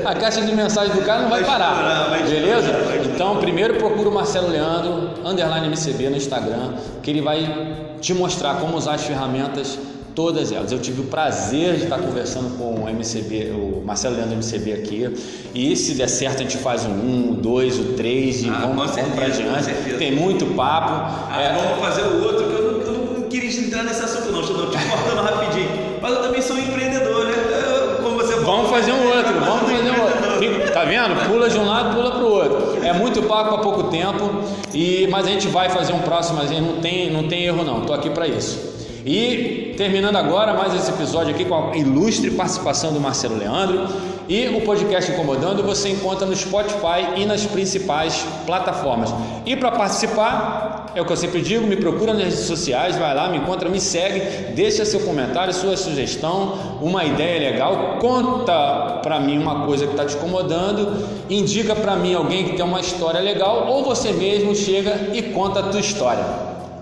[0.04, 2.72] A caixa de mensagem do cara não vai Vai estourar, parar, estourar, beleza?
[2.72, 2.98] vai.
[3.14, 6.72] Então, primeiro procura o Marcelo Leandro, underline MCB no Instagram,
[7.04, 9.78] que ele vai te mostrar como usar as ferramentas,
[10.16, 10.72] todas elas.
[10.72, 15.14] Eu tive o prazer de estar conversando com o MCB, o Marcelo Leandro MCB aqui,
[15.54, 18.76] e se der certo a gente faz um, um, dois, o três e Ah, vamos,
[18.76, 19.64] vamos pra certeza, com diante.
[19.66, 19.98] certeza.
[19.98, 20.92] Tem muito papo.
[21.30, 24.32] Ah, É, vamos fazer o outro, que eu não, eu não queria entrar nesse assunto,
[24.32, 25.68] não, não te cortando rapidinho.
[26.00, 27.34] Mas eu também sou empreendedor, né?
[27.62, 30.72] Eu, como você Vamos fazer um outro, vamos fazer um outro.
[30.72, 31.28] Tá vendo?
[31.28, 32.84] Pula de um lado, pula pro outro.
[32.84, 34.30] É muito papo há pouco tempo,
[34.72, 37.82] e mas a gente vai fazer um próximo, mas não tem, não tem erro não.
[37.82, 38.75] Tô aqui para isso.
[39.06, 43.86] E terminando agora mais esse episódio aqui com a ilustre participação do Marcelo Leandro
[44.28, 49.14] e o podcast Incomodando você encontra no Spotify e nas principais plataformas.
[49.46, 53.14] E para participar, é o que eu sempre digo, me procura nas redes sociais, vai
[53.14, 59.20] lá, me encontra, me segue, deixa seu comentário, sua sugestão, uma ideia legal, conta para
[59.20, 63.20] mim uma coisa que está te incomodando, indica para mim alguém que tem uma história
[63.20, 66.24] legal ou você mesmo chega e conta a tua história.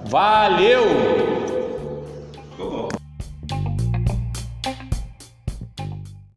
[0.07, 1.45] Valeu!